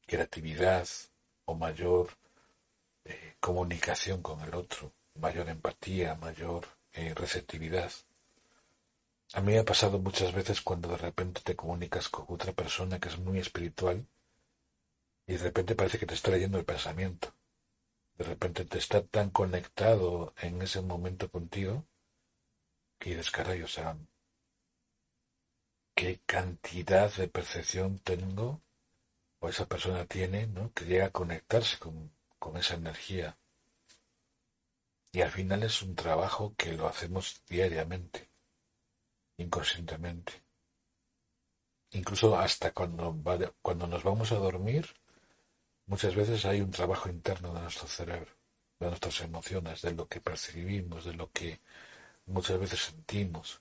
creatividad 0.06 0.88
o 1.44 1.54
mayor 1.54 2.16
eh, 3.04 3.34
comunicación 3.40 4.22
con 4.22 4.40
el 4.40 4.54
otro, 4.54 4.94
mayor 5.20 5.50
empatía, 5.50 6.14
mayor 6.14 6.64
eh, 6.94 7.12
receptividad. 7.12 7.92
A 9.34 9.42
mí 9.42 9.52
me 9.52 9.58
ha 9.58 9.66
pasado 9.66 9.98
muchas 9.98 10.32
veces 10.32 10.62
cuando 10.62 10.88
de 10.88 10.96
repente 10.96 11.42
te 11.44 11.54
comunicas 11.54 12.08
con 12.08 12.24
otra 12.28 12.54
persona 12.54 12.98
que 12.98 13.10
es 13.10 13.18
muy 13.18 13.38
espiritual 13.38 14.06
y 15.26 15.34
de 15.34 15.44
repente 15.44 15.74
parece 15.74 15.98
que 15.98 16.06
te 16.06 16.14
está 16.14 16.30
leyendo 16.30 16.56
el 16.56 16.64
pensamiento 16.64 17.34
de 18.16 18.24
repente 18.24 18.64
te 18.64 18.78
está 18.78 19.02
tan 19.02 19.28
conectado 19.28 20.32
en 20.40 20.62
ese 20.62 20.80
momento 20.80 21.28
contigo 21.30 21.84
dices, 23.10 23.30
caray, 23.30 23.62
o 23.62 23.68
sea, 23.68 23.96
qué 25.94 26.20
cantidad 26.26 27.12
de 27.14 27.28
percepción 27.28 27.98
tengo 27.98 28.62
o 29.40 29.48
esa 29.48 29.66
persona 29.66 30.06
tiene, 30.06 30.46
¿no? 30.46 30.72
Que 30.72 30.84
llega 30.86 31.06
a 31.06 31.10
conectarse 31.10 31.78
con, 31.78 32.12
con 32.38 32.56
esa 32.56 32.74
energía. 32.74 33.36
Y 35.12 35.20
al 35.22 35.30
final 35.30 35.62
es 35.62 35.82
un 35.82 35.94
trabajo 35.94 36.54
que 36.56 36.72
lo 36.72 36.88
hacemos 36.88 37.42
diariamente, 37.46 38.30
inconscientemente. 39.36 40.42
Incluso 41.92 42.36
hasta 42.36 42.72
cuando, 42.72 43.16
cuando 43.62 43.86
nos 43.86 44.02
vamos 44.02 44.32
a 44.32 44.36
dormir, 44.36 44.92
Muchas 45.86 46.14
veces 46.14 46.44
hay 46.46 46.62
un 46.62 46.70
trabajo 46.70 47.10
interno 47.10 47.52
de 47.52 47.60
nuestro 47.60 47.86
cerebro, 47.86 48.30
de 48.80 48.86
nuestras 48.86 49.20
emociones, 49.20 49.82
de 49.82 49.92
lo 49.92 50.08
que 50.08 50.20
percibimos, 50.20 51.04
de 51.04 51.12
lo 51.12 51.30
que 51.30 51.60
muchas 52.26 52.58
veces 52.58 52.80
sentimos. 52.80 53.60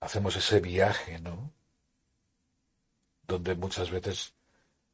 hacemos 0.00 0.34
ese 0.36 0.60
viaje, 0.60 1.18
¿no? 1.20 1.52
Donde 3.26 3.54
muchas 3.54 3.90
veces, 3.90 4.34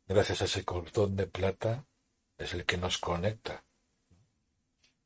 gracias 0.09 0.43
a 0.43 0.45
ese 0.47 0.65
cordón 0.65 1.17
de 1.17 1.27
plata, 1.27 1.85
es 2.39 2.55
el 2.55 2.65
que 2.65 2.77
nos 2.77 2.99
conecta. 2.99 3.65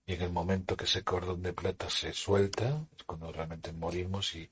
Y 0.07 0.15
en 0.15 0.23
el 0.23 0.33
momento 0.33 0.77
que 0.77 0.85
ese 0.85 1.05
cordón 1.05 1.43
de 1.43 1.53
plata 1.53 1.89
se 1.91 2.13
suelta, 2.13 2.87
es 2.97 3.05
cuando 3.05 3.31
realmente 3.31 3.73
morimos 3.73 4.35
y 4.35 4.51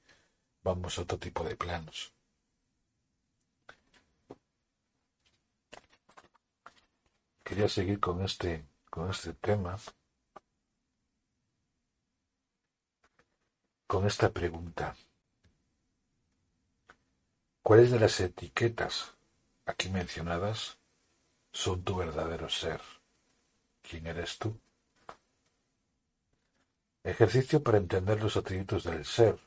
vamos 0.63 0.99
a 0.99 1.03
otro 1.03 1.19
tipo 1.19 1.43
de 1.45 1.57
planos. 1.57 2.13
Quería 7.43 7.69
seguir 7.69 7.99
con 7.99 8.23
este, 8.23 8.67
con 8.91 9.11
este 9.11 9.33
tema, 9.33 9.77
con 13.89 14.07
esta 14.07 14.31
pregunta. 14.31 14.95
¿Cuáles 17.63 17.91
de 17.91 17.99
las 17.99 18.21
etiquetas 18.21 19.15
aquí 19.65 19.89
mencionadas 19.89 20.77
son 21.53 21.83
tu 21.83 21.97
verdadero 21.97 22.51
ser? 22.51 22.83
¿Quién 23.81 24.07
eres 24.07 24.39
tú? 24.39 24.61
Ejercicio 27.03 27.63
para 27.63 27.79
entender 27.79 28.23
los 28.23 28.37
atributos 28.37 28.85
del 28.85 29.07
ser 29.07 29.39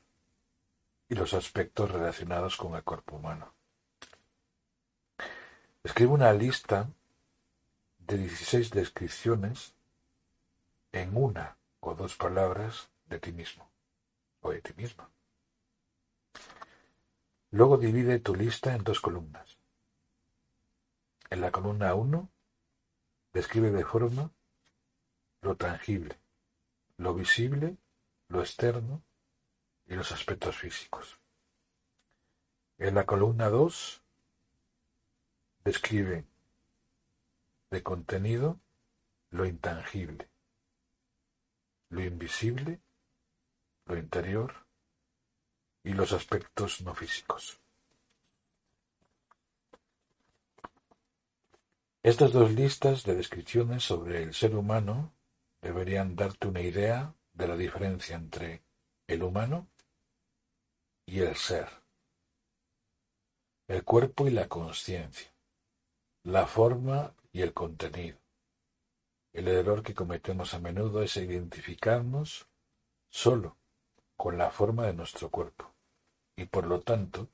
y 1.07 1.13
los 1.13 1.35
aspectos 1.35 1.91
relacionados 1.91 2.57
con 2.57 2.73
el 2.73 2.83
cuerpo 2.83 3.17
humano. 3.17 3.53
Escribe 5.83 6.13
una 6.13 6.33
lista 6.33 6.89
de 7.99 8.17
16 8.17 8.71
descripciones 8.71 9.75
en 10.91 11.15
una 11.15 11.57
o 11.79 11.93
dos 11.93 12.15
palabras 12.15 12.89
de 13.05 13.19
ti 13.19 13.31
mismo 13.31 13.70
o 14.41 14.51
de 14.51 14.61
ti 14.61 14.73
misma. 14.75 15.09
Luego 17.51 17.77
divide 17.77 18.19
tu 18.19 18.35
lista 18.35 18.73
en 18.75 18.83
dos 18.83 18.99
columnas. 18.99 19.57
En 21.29 21.41
la 21.41 21.51
columna 21.51 21.93
1 21.95 22.29
describe 23.33 23.71
de 23.71 23.85
forma 23.85 24.31
lo 25.41 25.55
tangible, 25.55 26.19
lo 26.97 27.13
visible, 27.13 27.77
lo 28.27 28.41
externo 28.41 29.01
y 29.87 29.95
los 29.95 30.11
aspectos 30.11 30.57
físicos. 30.57 31.19
En 32.77 32.95
la 32.95 33.05
columna 33.05 33.49
2 33.49 34.01
describe 35.63 36.25
de 37.69 37.83
contenido 37.83 38.59
lo 39.29 39.45
intangible, 39.45 40.29
lo 41.89 42.03
invisible, 42.03 42.81
lo 43.91 43.97
interior 43.97 44.53
y 45.83 45.93
los 45.93 46.13
aspectos 46.13 46.81
no 46.81 46.95
físicos. 46.95 47.59
Estas 52.01 52.31
dos 52.31 52.51
listas 52.51 53.03
de 53.03 53.15
descripciones 53.15 53.83
sobre 53.83 54.23
el 54.23 54.33
ser 54.33 54.55
humano 54.55 55.13
deberían 55.61 56.15
darte 56.15 56.47
una 56.47 56.61
idea 56.61 57.13
de 57.33 57.47
la 57.47 57.57
diferencia 57.57 58.15
entre 58.15 58.63
el 59.07 59.23
humano 59.23 59.67
y 61.05 61.19
el 61.19 61.35
ser, 61.35 61.67
el 63.67 63.83
cuerpo 63.83 64.25
y 64.27 64.31
la 64.31 64.47
conciencia, 64.47 65.35
la 66.23 66.47
forma 66.47 67.13
y 67.33 67.41
el 67.41 67.53
contenido. 67.53 68.17
El 69.33 69.47
error 69.47 69.83
que 69.83 69.93
cometemos 69.93 70.53
a 70.53 70.59
menudo 70.59 71.01
es 71.01 71.17
identificarnos 71.17 72.47
solo 73.09 73.60
con 74.21 74.37
la 74.37 74.51
forma 74.51 74.85
de 74.85 74.93
nuestro 74.93 75.31
cuerpo 75.31 75.73
y 76.35 76.45
por 76.45 76.67
lo 76.67 76.81
tanto 76.81 77.27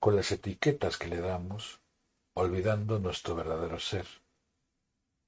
con 0.00 0.16
las 0.16 0.32
etiquetas 0.32 0.96
que 0.96 1.08
le 1.08 1.20
damos, 1.20 1.82
olvidando 2.32 2.98
nuestro 2.98 3.34
verdadero 3.34 3.78
ser, 3.78 4.06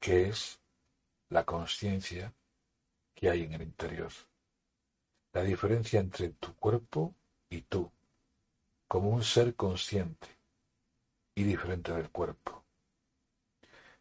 que 0.00 0.30
es 0.30 0.58
la 1.28 1.44
conciencia 1.44 2.32
que 3.14 3.28
hay 3.28 3.42
en 3.42 3.52
el 3.52 3.60
interior. 3.60 4.10
La 5.34 5.42
diferencia 5.42 6.00
entre 6.00 6.30
tu 6.30 6.54
cuerpo 6.56 7.14
y 7.50 7.60
tú, 7.60 7.92
como 8.88 9.10
un 9.10 9.22
ser 9.22 9.54
consciente 9.54 10.28
y 11.34 11.42
diferente 11.42 11.92
del 11.92 12.08
cuerpo. 12.08 12.64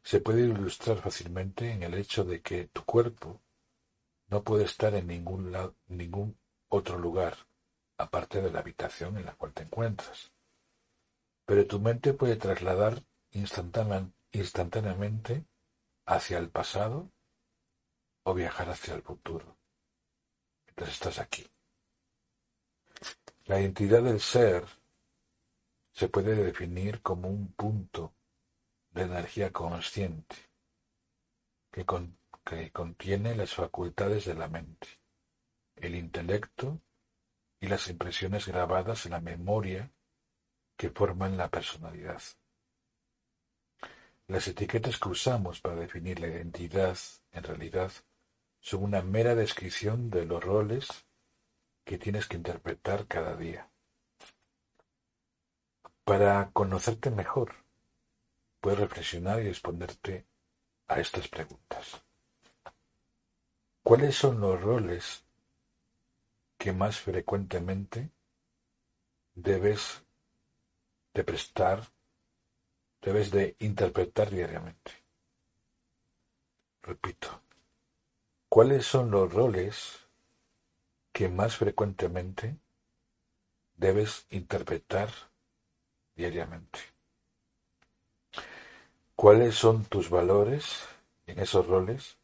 Se 0.01 0.21
puede 0.21 0.45
ilustrar 0.45 1.01
fácilmente 1.01 1.73
en 1.73 1.83
el 1.83 1.95
hecho 1.95 2.23
de 2.23 2.41
que 2.41 2.69
tu 2.69 2.85
cuerpo 2.85 3.41
no 4.29 4.43
puede 4.43 4.63
estar 4.63 4.95
en 4.95 5.07
ningún, 5.07 5.51
lado, 5.51 5.75
ningún 5.89 6.37
otro 6.75 6.97
lugar 6.97 7.35
aparte 7.97 8.41
de 8.41 8.51
la 8.51 8.59
habitación 8.59 9.17
en 9.17 9.25
la 9.25 9.35
cual 9.35 9.53
te 9.53 9.63
encuentras. 9.63 10.31
Pero 11.45 11.65
tu 11.65 11.79
mente 11.79 12.13
puede 12.13 12.35
trasladar 12.35 13.01
instantáneamente 13.31 15.45
hacia 16.05 16.37
el 16.37 16.49
pasado 16.49 17.09
o 18.23 18.33
viajar 18.33 18.69
hacia 18.69 18.95
el 18.95 19.01
futuro, 19.01 19.57
mientras 20.65 20.89
estás 20.89 21.19
aquí. 21.19 21.47
La 23.45 23.61
identidad 23.61 24.01
del 24.01 24.19
ser 24.19 24.65
se 25.91 26.09
puede 26.09 26.35
definir 26.35 27.01
como 27.01 27.29
un 27.29 27.53
punto 27.53 28.13
de 28.89 29.03
energía 29.03 29.51
consciente 29.51 30.35
que, 31.71 31.85
que 32.43 32.71
contiene 32.71 33.35
las 33.35 33.53
facultades 33.53 34.25
de 34.25 34.33
la 34.33 34.47
mente, 34.47 34.87
el 35.75 35.95
intelecto 35.95 36.79
y 37.59 37.67
las 37.67 37.87
impresiones 37.87 38.47
grabadas 38.47 39.05
en 39.05 39.13
la 39.13 39.21
memoria 39.21 39.91
que 40.77 40.89
forman 40.89 41.37
la 41.37 41.49
personalidad. 41.49 42.21
Las 44.27 44.47
etiquetas 44.47 44.97
que 44.97 45.09
usamos 45.09 45.61
para 45.61 45.75
definir 45.75 46.19
la 46.19 46.27
identidad, 46.27 46.97
en 47.31 47.43
realidad, 47.43 47.91
son 48.59 48.83
una 48.83 49.01
mera 49.01 49.35
descripción 49.35 50.09
de 50.09 50.25
los 50.25 50.43
roles 50.43 50.87
que 51.83 51.97
tienes 51.99 52.27
que 52.27 52.37
interpretar 52.37 53.05
cada 53.05 53.35
día. 53.35 53.69
Para 56.03 56.49
conocerte 56.51 57.11
mejor, 57.11 57.53
puedes 58.59 58.79
reflexionar 58.79 59.41
y 59.41 59.49
responderte 59.49 60.25
a 60.87 60.99
estas 60.99 61.27
preguntas. 61.27 62.03
¿Cuáles 63.83 64.15
son 64.15 64.39
los 64.39 64.59
roles 64.59 65.24
más 66.73 66.99
frecuentemente 66.99 68.11
debes 69.33 70.03
de 71.13 71.23
prestar, 71.23 71.91
debes 73.01 73.31
de 73.31 73.55
interpretar 73.59 74.29
diariamente. 74.29 74.91
Repito, 76.81 77.41
¿cuáles 78.49 78.85
son 78.85 79.11
los 79.11 79.33
roles 79.33 80.07
que 81.11 81.29
más 81.29 81.57
frecuentemente 81.57 82.57
debes 83.75 84.25
interpretar 84.29 85.09
diariamente? 86.15 86.79
¿Cuáles 89.15 89.55
son 89.55 89.85
tus 89.85 90.09
valores 90.09 90.85
en 91.25 91.39
esos 91.39 91.65
roles 91.67 92.17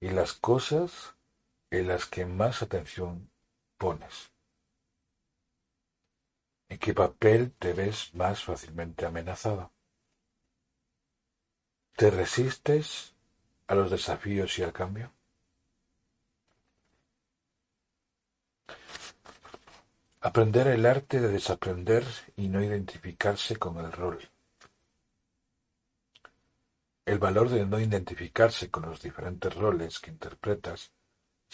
y 0.00 0.10
las 0.10 0.32
cosas 0.32 1.14
en 1.78 1.88
las 1.88 2.06
que 2.06 2.26
más 2.26 2.62
atención 2.62 3.30
pones? 3.76 4.30
¿En 6.68 6.78
qué 6.78 6.94
papel 6.94 7.52
te 7.52 7.72
ves 7.72 8.14
más 8.14 8.42
fácilmente 8.42 9.06
amenazado? 9.06 9.72
¿Te 11.96 12.10
resistes 12.10 13.14
a 13.66 13.74
los 13.74 13.90
desafíos 13.90 14.58
y 14.58 14.62
al 14.62 14.72
cambio? 14.72 15.12
Aprender 20.20 20.68
el 20.68 20.86
arte 20.86 21.20
de 21.20 21.28
desaprender 21.28 22.04
y 22.36 22.48
no 22.48 22.62
identificarse 22.62 23.56
con 23.56 23.78
el 23.78 23.92
rol. 23.92 24.30
El 27.04 27.18
valor 27.18 27.50
de 27.50 27.66
no 27.66 27.78
identificarse 27.78 28.70
con 28.70 28.84
los 28.84 29.02
diferentes 29.02 29.54
roles 29.54 30.00
que 30.00 30.10
interpretas 30.10 30.92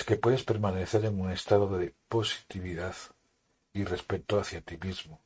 es 0.01 0.07
que 0.07 0.17
puedes 0.17 0.45
permanecer 0.45 1.05
en 1.05 1.21
un 1.21 1.31
estado 1.31 1.77
de 1.77 1.95
positividad 2.09 2.95
y 3.75 3.85
respeto 3.85 4.41
hacia 4.41 4.63
ti 4.63 4.79
mismo. 4.79 5.21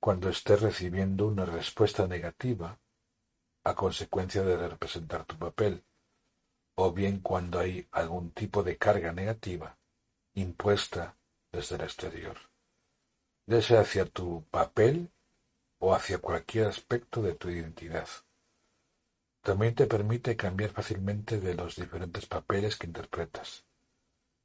Cuando 0.00 0.28
estés 0.28 0.60
recibiendo 0.60 1.28
una 1.28 1.46
respuesta 1.46 2.08
negativa 2.08 2.80
a 3.62 3.74
consecuencia 3.76 4.42
de 4.42 4.56
representar 4.68 5.24
tu 5.26 5.38
papel, 5.38 5.84
o 6.74 6.90
bien 6.90 7.20
cuando 7.20 7.60
hay 7.60 7.86
algún 7.92 8.32
tipo 8.32 8.64
de 8.64 8.78
carga 8.78 9.12
negativa 9.12 9.78
impuesta 10.34 11.16
desde 11.52 11.76
el 11.76 11.82
exterior, 11.82 12.36
ya 13.46 13.62
sea 13.62 13.82
hacia 13.82 14.06
tu 14.06 14.42
papel 14.50 15.12
o 15.78 15.94
hacia 15.94 16.18
cualquier 16.18 16.66
aspecto 16.66 17.22
de 17.22 17.36
tu 17.36 17.48
identidad. 17.48 18.08
También 19.46 19.76
te 19.76 19.86
permite 19.86 20.34
cambiar 20.34 20.70
fácilmente 20.70 21.38
de 21.38 21.54
los 21.54 21.76
diferentes 21.76 22.26
papeles 22.26 22.74
que 22.74 22.88
interpretas, 22.88 23.64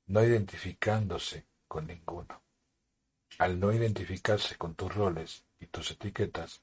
no 0.06 0.24
identificándose 0.24 1.48
con 1.68 1.88
ninguno. 1.88 2.44
al 3.40 3.60
no 3.60 3.74
identificarse 3.74 4.58
con 4.58 4.76
tus 4.76 4.94
roles 4.94 5.44
y 5.60 5.66
tus 5.66 5.90
etiquetas, 5.90 6.62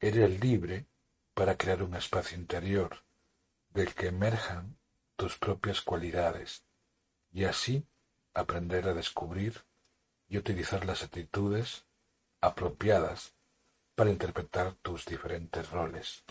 eres 0.00 0.40
libre 0.40 0.86
para 1.32 1.56
crear 1.56 1.84
un 1.84 1.94
espacio 1.94 2.36
interior 2.36 3.04
del 3.72 3.94
que 3.94 4.08
emerjan 4.08 4.76
tus 5.14 5.38
propias 5.38 5.80
cualidades 5.80 6.64
y 7.30 7.44
así 7.44 7.86
aprender 8.34 8.88
a 8.88 8.94
descubrir 8.94 9.62
y 10.28 10.38
utilizar 10.38 10.84
las 10.84 11.04
actitudes 11.04 11.84
apropiadas 12.40 13.32
para 13.94 14.10
interpretar 14.10 14.74
tus 14.82 15.04
diferentes 15.04 15.70
roles. 15.70 16.24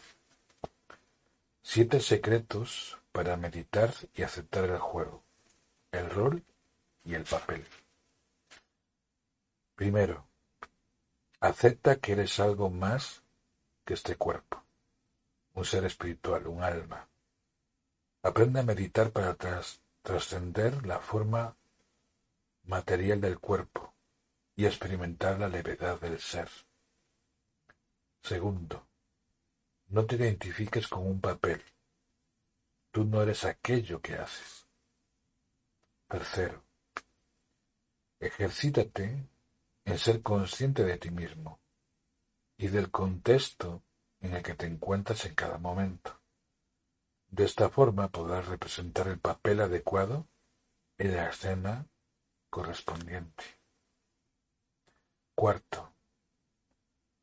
Siete 1.62 2.00
secretos 2.00 2.98
para 3.12 3.38
meditar 3.38 3.94
y 4.14 4.24
aceptar 4.24 4.66
el 4.66 4.80
juego, 4.80 5.24
el 5.92 6.10
rol 6.10 6.44
y 7.04 7.14
el 7.16 7.24
papel. 7.24 7.66
Primero, 9.76 10.26
acepta 11.40 11.98
que 11.98 12.14
eres 12.14 12.40
algo 12.40 12.70
más 12.70 13.24
que 13.86 13.94
este 13.94 14.16
cuerpo, 14.16 14.64
un 15.54 15.66
ser 15.66 15.86
espiritual, 15.86 16.48
un 16.48 16.64
alma. 16.64 17.08
Aprende 18.24 18.60
a 18.60 18.64
meditar 18.64 19.12
para 19.12 19.36
trascender 20.02 20.86
la 20.86 21.00
forma 21.00 21.56
material 22.64 23.22
del 23.22 23.40
cuerpo 23.40 23.94
y 24.56 24.66
experimentar 24.66 25.40
la 25.40 25.48
levedad 25.48 26.00
del 26.00 26.20
ser. 26.20 26.50
Segundo, 28.22 28.89
no 29.90 30.06
te 30.06 30.16
identifiques 30.16 30.88
con 30.88 31.06
un 31.06 31.20
papel. 31.20 31.62
Tú 32.92 33.06
no 33.06 33.22
eres 33.22 33.44
aquello 33.44 34.02
que 34.02 34.16
haces. 34.16 34.68
Tercero, 36.08 36.64
ejercítate 38.20 39.28
en 39.86 39.98
ser 40.00 40.22
consciente 40.22 40.84
de 40.84 40.98
ti 40.98 41.12
mismo 41.12 41.60
y 42.58 42.68
del 42.68 42.90
contexto 42.92 43.84
en 44.22 44.34
el 44.34 44.44
que 44.44 44.56
te 44.56 44.66
encuentras 44.66 45.26
en 45.26 45.36
cada 45.36 45.58
momento. 45.58 46.20
De 47.30 47.46
esta 47.46 47.70
forma 47.70 48.10
podrás 48.10 48.48
representar 48.48 49.08
el 49.08 49.20
papel 49.20 49.62
adecuado 49.62 50.28
en 50.98 51.16
la 51.16 51.30
escena 51.30 51.88
correspondiente. 52.50 53.44
Cuarto, 55.36 55.94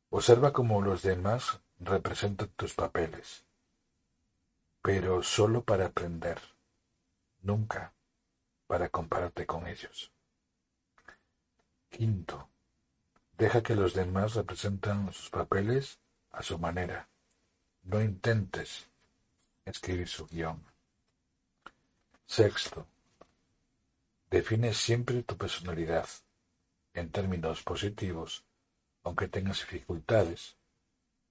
observa 0.09 0.53
cómo 0.53 0.81
los 0.81 1.03
demás 1.03 1.61
representan 1.79 2.49
tus 2.55 2.73
papeles, 2.73 3.45
pero 4.81 5.21
solo 5.23 5.63
para 5.63 5.87
aprender, 5.87 6.39
nunca 7.41 7.93
para 8.67 8.89
compararte 8.89 9.45
con 9.45 9.67
ellos. 9.67 10.11
Quinto, 11.89 12.49
deja 13.37 13.61
que 13.63 13.75
los 13.75 13.93
demás 13.93 14.35
representan 14.35 15.11
sus 15.13 15.29
papeles 15.29 15.99
a 16.31 16.43
su 16.43 16.59
manera. 16.59 17.09
No 17.83 18.01
intentes 18.01 18.89
escribir 19.65 20.07
su 20.07 20.27
guion. 20.27 20.63
Sexto, 22.25 22.85
define 24.29 24.73
siempre 24.73 25.23
tu 25.23 25.37
personalidad 25.37 26.07
en 26.93 27.09
términos 27.09 27.63
positivos, 27.63 28.43
aunque 29.03 29.27
tengas 29.27 29.59
dificultades. 29.61 30.57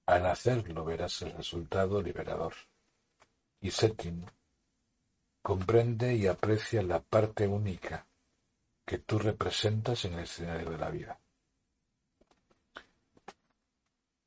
Al 0.06 0.24
hacerlo 0.26 0.84
verás 0.84 1.20
el 1.22 1.32
resultado 1.32 2.00
liberador. 2.00 2.54
Y 3.60 3.72
séptimo, 3.72 4.26
comprende 5.42 6.14
y 6.14 6.28
aprecia 6.28 6.82
la 6.82 7.00
parte 7.00 7.48
única 7.48 8.06
que 8.84 8.98
tú 8.98 9.18
representas 9.18 10.04
en 10.04 10.14
el 10.14 10.20
escenario 10.20 10.70
de 10.70 10.78
la 10.78 10.90
vida. 10.90 11.18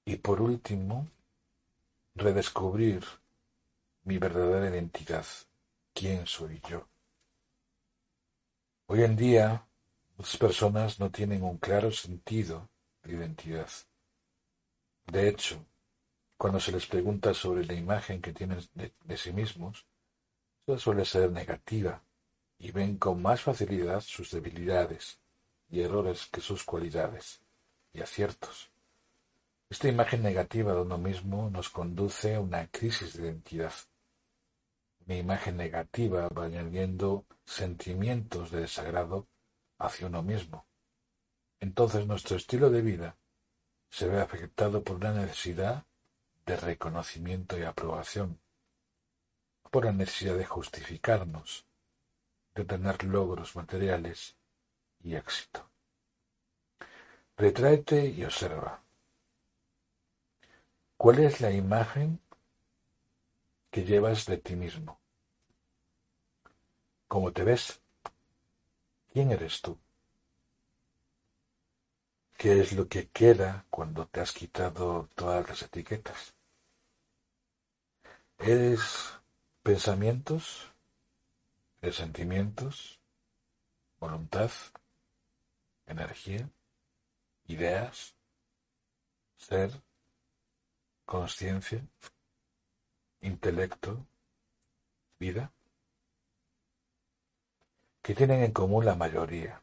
Y 0.04 0.18
por 0.18 0.42
último, 0.42 1.08
redescubrir 2.16 3.06
mi 4.04 4.18
verdadera 4.18 4.68
identidad, 4.70 5.26
quién 5.94 6.26
soy 6.26 6.62
yo. 6.68 6.88
Hoy 8.88 9.04
en 9.04 9.16
día, 9.16 9.66
muchas 10.18 10.36
personas 10.36 11.00
no 11.00 11.10
tienen 11.10 11.44
un 11.44 11.58
claro 11.58 11.92
sentido 11.92 12.68
de 13.04 13.14
identidad. 13.14 13.70
De 15.06 15.30
hecho, 15.30 15.66
cuando 16.40 16.62
se 16.62 16.72
les 16.72 16.86
pregunta 16.86 17.34
sobre 17.34 17.66
la 17.66 17.74
imagen 17.74 18.22
que 18.22 18.32
tienen 18.32 18.60
de, 18.74 19.18
sí 19.18 19.34
mismos, 19.34 19.86
suele 20.78 21.04
ser 21.04 21.30
negativa 21.34 22.02
y 22.58 22.72
ven 22.72 22.98
con 22.98 23.22
más 23.22 23.42
facilidad 23.42 24.00
sus 24.00 24.32
debilidades 24.32 25.20
y 25.70 25.82
errores 25.82 26.28
que 26.32 26.40
sus 26.40 26.64
cualidades 26.64 27.42
y 27.92 28.00
aciertos. 28.00 28.72
Esta 29.70 29.90
imagen 29.90 30.24
negativa 30.24 30.72
de 30.72 30.80
uno 30.80 30.98
mismo 30.98 31.50
nos 31.50 31.68
conduce 31.68 32.36
a 32.36 32.40
una 32.40 32.68
crisis 32.68 33.18
de 33.18 33.24
identidad. 33.24 33.74
Una 35.06 35.18
imagen 35.18 35.58
negativa 35.58 36.30
va 36.30 36.46
añadiendo 36.46 37.26
sentimientos 37.44 38.52
de 38.52 38.62
desagrado 38.62 39.28
hacia 39.78 40.08
uno 40.08 40.24
mismo. 40.24 40.66
Entonces 41.60 42.08
nuestro 42.08 42.38
estilo 42.38 42.70
de 42.70 42.82
vida 42.82 43.18
se 43.90 44.08
ve 44.08 44.22
afectado 44.22 44.82
por 44.86 45.04
la 45.04 45.12
necesidad 45.12 45.86
de 46.50 46.58
reconocimiento 46.58 47.60
y 47.60 47.64
aprobación, 47.64 48.40
por 49.70 49.86
la 49.86 49.92
necesidad 49.92 50.36
de 50.36 50.46
justificarnos, 50.46 51.64
de 52.56 52.66
tener 52.66 53.04
logros 53.04 53.56
materiales 53.56 54.36
y 55.04 55.14
éxito. 55.14 55.70
Retráete 57.38 58.08
y 58.08 58.26
observa. 58.26 58.82
¿Cuál 60.98 61.20
es 61.20 61.40
la 61.40 61.52
imagen 61.52 62.20
que 63.70 63.84
llevas 63.84 64.26
de 64.26 64.38
ti 64.38 64.56
mismo? 64.56 65.00
¿Cómo 67.08 67.32
te 67.32 67.44
ves? 67.44 67.80
¿Quién 69.14 69.30
eres 69.32 69.62
tú? 69.62 69.78
¿Qué 72.36 72.60
es 72.60 72.74
lo 72.74 72.88
que 72.88 73.10
queda 73.10 73.68
cuando 73.70 74.08
te 74.08 74.20
has 74.20 74.32
quitado 74.32 75.08
todas 75.14 75.48
las 75.48 75.62
etiquetas? 75.62 76.39
¿Eres 78.40 79.20
pensamientos? 79.64 80.72
¿Eres 81.82 81.98
sentimientos? 81.98 83.02
¿Voluntad? 84.00 84.50
¿Energía? 85.86 86.50
¿Ideas? 87.48 88.16
¿Ser? 89.36 89.84
¿Conciencia? 91.06 91.86
¿Intelecto? 93.20 94.08
¿Vida? 95.20 95.52
¿Qué 98.02 98.16
tienen 98.16 98.44
en 98.44 98.54
común 98.54 98.86
la 98.86 98.96
mayoría? 98.96 99.62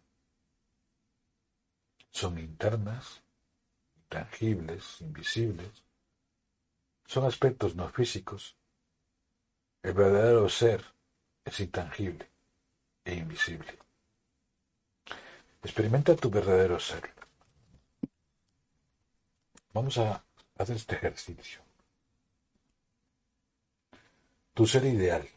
Son 2.10 2.38
internas, 2.38 3.22
intangibles, 3.96 5.00
invisibles. 5.00 5.82
Son 7.06 7.24
aspectos 7.24 7.74
no 7.74 7.88
físicos. 7.88 8.54
El 9.86 9.92
verdadero 9.92 10.48
ser 10.48 10.84
es 11.44 11.60
intangible 11.60 12.28
e 13.04 13.14
invisible. 13.14 13.78
Experimenta 15.62 16.16
tu 16.16 16.28
verdadero 16.28 16.80
ser. 16.80 17.08
Vamos 19.72 19.96
a 19.98 20.24
hacer 20.58 20.74
este 20.74 20.96
ejercicio. 20.96 21.60
Tu 24.54 24.66
ser 24.66 24.86
ideal. 24.86 25.28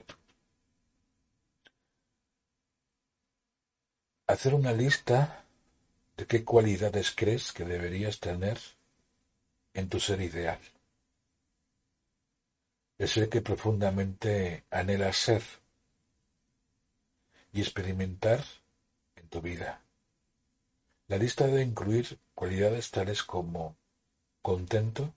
Hacer 4.25 4.55
una 4.55 4.73
lista 4.73 5.45
de 6.17 6.25
qué 6.25 6.43
cualidades 6.43 7.13
crees 7.15 7.53
que 7.53 7.65
deberías 7.65 8.19
tener 8.19 8.57
en 9.75 9.89
tu 9.89 9.99
ser 9.99 10.19
ideal. 10.21 10.59
El 12.99 13.07
ser 13.07 13.29
que 13.29 13.41
profundamente 13.41 14.65
anhela 14.69 15.11
ser 15.13 15.41
y 17.53 17.61
experimentar 17.61 18.43
en 19.15 19.29
tu 19.29 19.41
vida. 19.41 19.81
La 21.07 21.17
lista 21.17 21.47
debe 21.47 21.63
incluir 21.63 22.19
cualidades 22.35 22.91
tales 22.91 23.23
como 23.23 23.77
contento, 24.41 25.15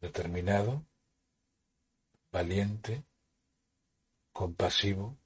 determinado, 0.00 0.84
valiente, 2.30 3.02
compasivo, 4.32 5.16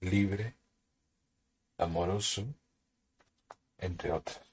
libre, 0.00 0.56
amoroso, 1.78 2.44
entre 3.78 4.12
otras. 4.12 4.49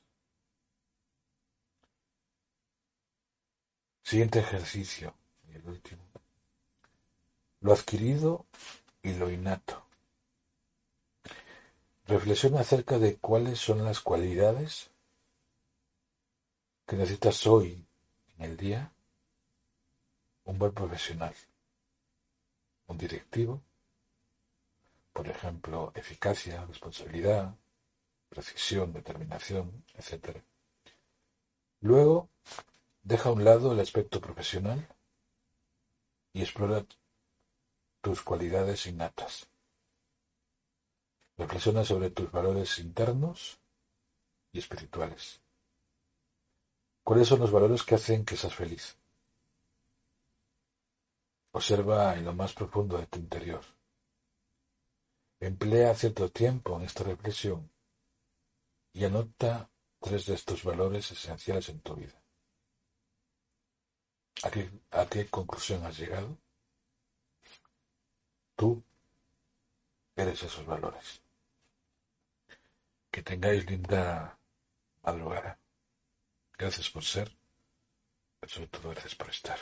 Siguiente 4.07 4.39
ejercicio, 4.39 5.13
y 5.49 5.57
el 5.57 5.67
último. 5.67 6.01
Lo 7.59 7.73
adquirido 7.73 8.45
y 9.03 9.13
lo 9.15 9.29
innato. 9.29 9.85
Reflexiona 12.05 12.61
acerca 12.61 12.99
de 12.99 13.17
cuáles 13.17 13.59
son 13.59 13.83
las 13.83 13.99
cualidades 13.99 14.91
que 16.85 16.95
necesitas 16.95 17.45
hoy 17.47 17.85
en 18.37 18.45
el 18.45 18.55
día 18.55 18.93
un 20.45 20.57
buen 20.57 20.71
profesional, 20.71 21.35
un 22.85 22.97
directivo, 22.97 23.61
por 25.11 25.27
ejemplo, 25.27 25.91
eficacia, 25.95 26.63
responsabilidad, 26.63 27.53
precisión, 28.29 28.93
determinación, 28.93 29.83
etc. 29.97 30.37
Luego, 31.81 32.29
deja 33.07 33.29
a 33.29 33.31
un 33.31 33.45
lado 33.45 33.71
el 33.71 33.79
aspecto 33.79 34.19
profesional 34.19 34.85
y 36.33 36.41
explora 36.41 36.85
tus 38.01 38.21
cualidades 38.21 38.85
innatas. 38.85 39.47
Reflexiona 41.37 41.85
sobre 41.85 42.09
tus 42.09 42.29
valores 42.29 42.79
internos 42.79 43.59
y 44.51 44.59
espirituales. 44.59 45.39
¿Cuáles 47.01 47.29
son 47.29 47.39
los 47.39 47.49
valores 47.49 47.83
que 47.83 47.95
hacen 47.95 48.25
que 48.25 48.35
seas 48.35 48.53
feliz? 48.53 48.97
Observa 51.53 52.13
en 52.17 52.25
lo 52.25 52.33
más 52.33 52.51
profundo 52.51 52.97
de 52.97 53.07
tu 53.07 53.19
interior. 53.19 53.63
Emplea 55.39 55.95
cierto 55.95 56.29
tiempo 56.29 56.75
en 56.75 56.81
esta 56.83 57.05
reflexión 57.05 57.71
y 58.91 59.05
anota 59.05 59.69
tres 60.01 60.25
de 60.25 60.33
estos 60.33 60.61
valores 60.65 61.09
esenciales 61.09 61.69
en 61.69 61.79
tu 61.79 61.95
vida. 61.95 62.26
¿A 64.43 64.51
qué, 64.51 64.69
a 64.91 65.05
qué 65.07 65.27
conclusión 65.27 65.85
has 65.85 65.97
llegado? 65.97 66.37
Tú 68.55 68.83
eres 70.15 70.43
esos 70.43 70.65
valores. 70.65 71.21
Que 73.11 73.23
tengáis 73.23 73.65
linda 73.69 74.37
madrugada. 75.03 75.59
Gracias 76.57 76.89
por 76.89 77.03
ser, 77.03 77.31
pero 78.39 78.51
sobre 78.51 78.67
todo 78.67 78.89
gracias 78.89 79.15
por 79.15 79.29
estar. 79.29 79.59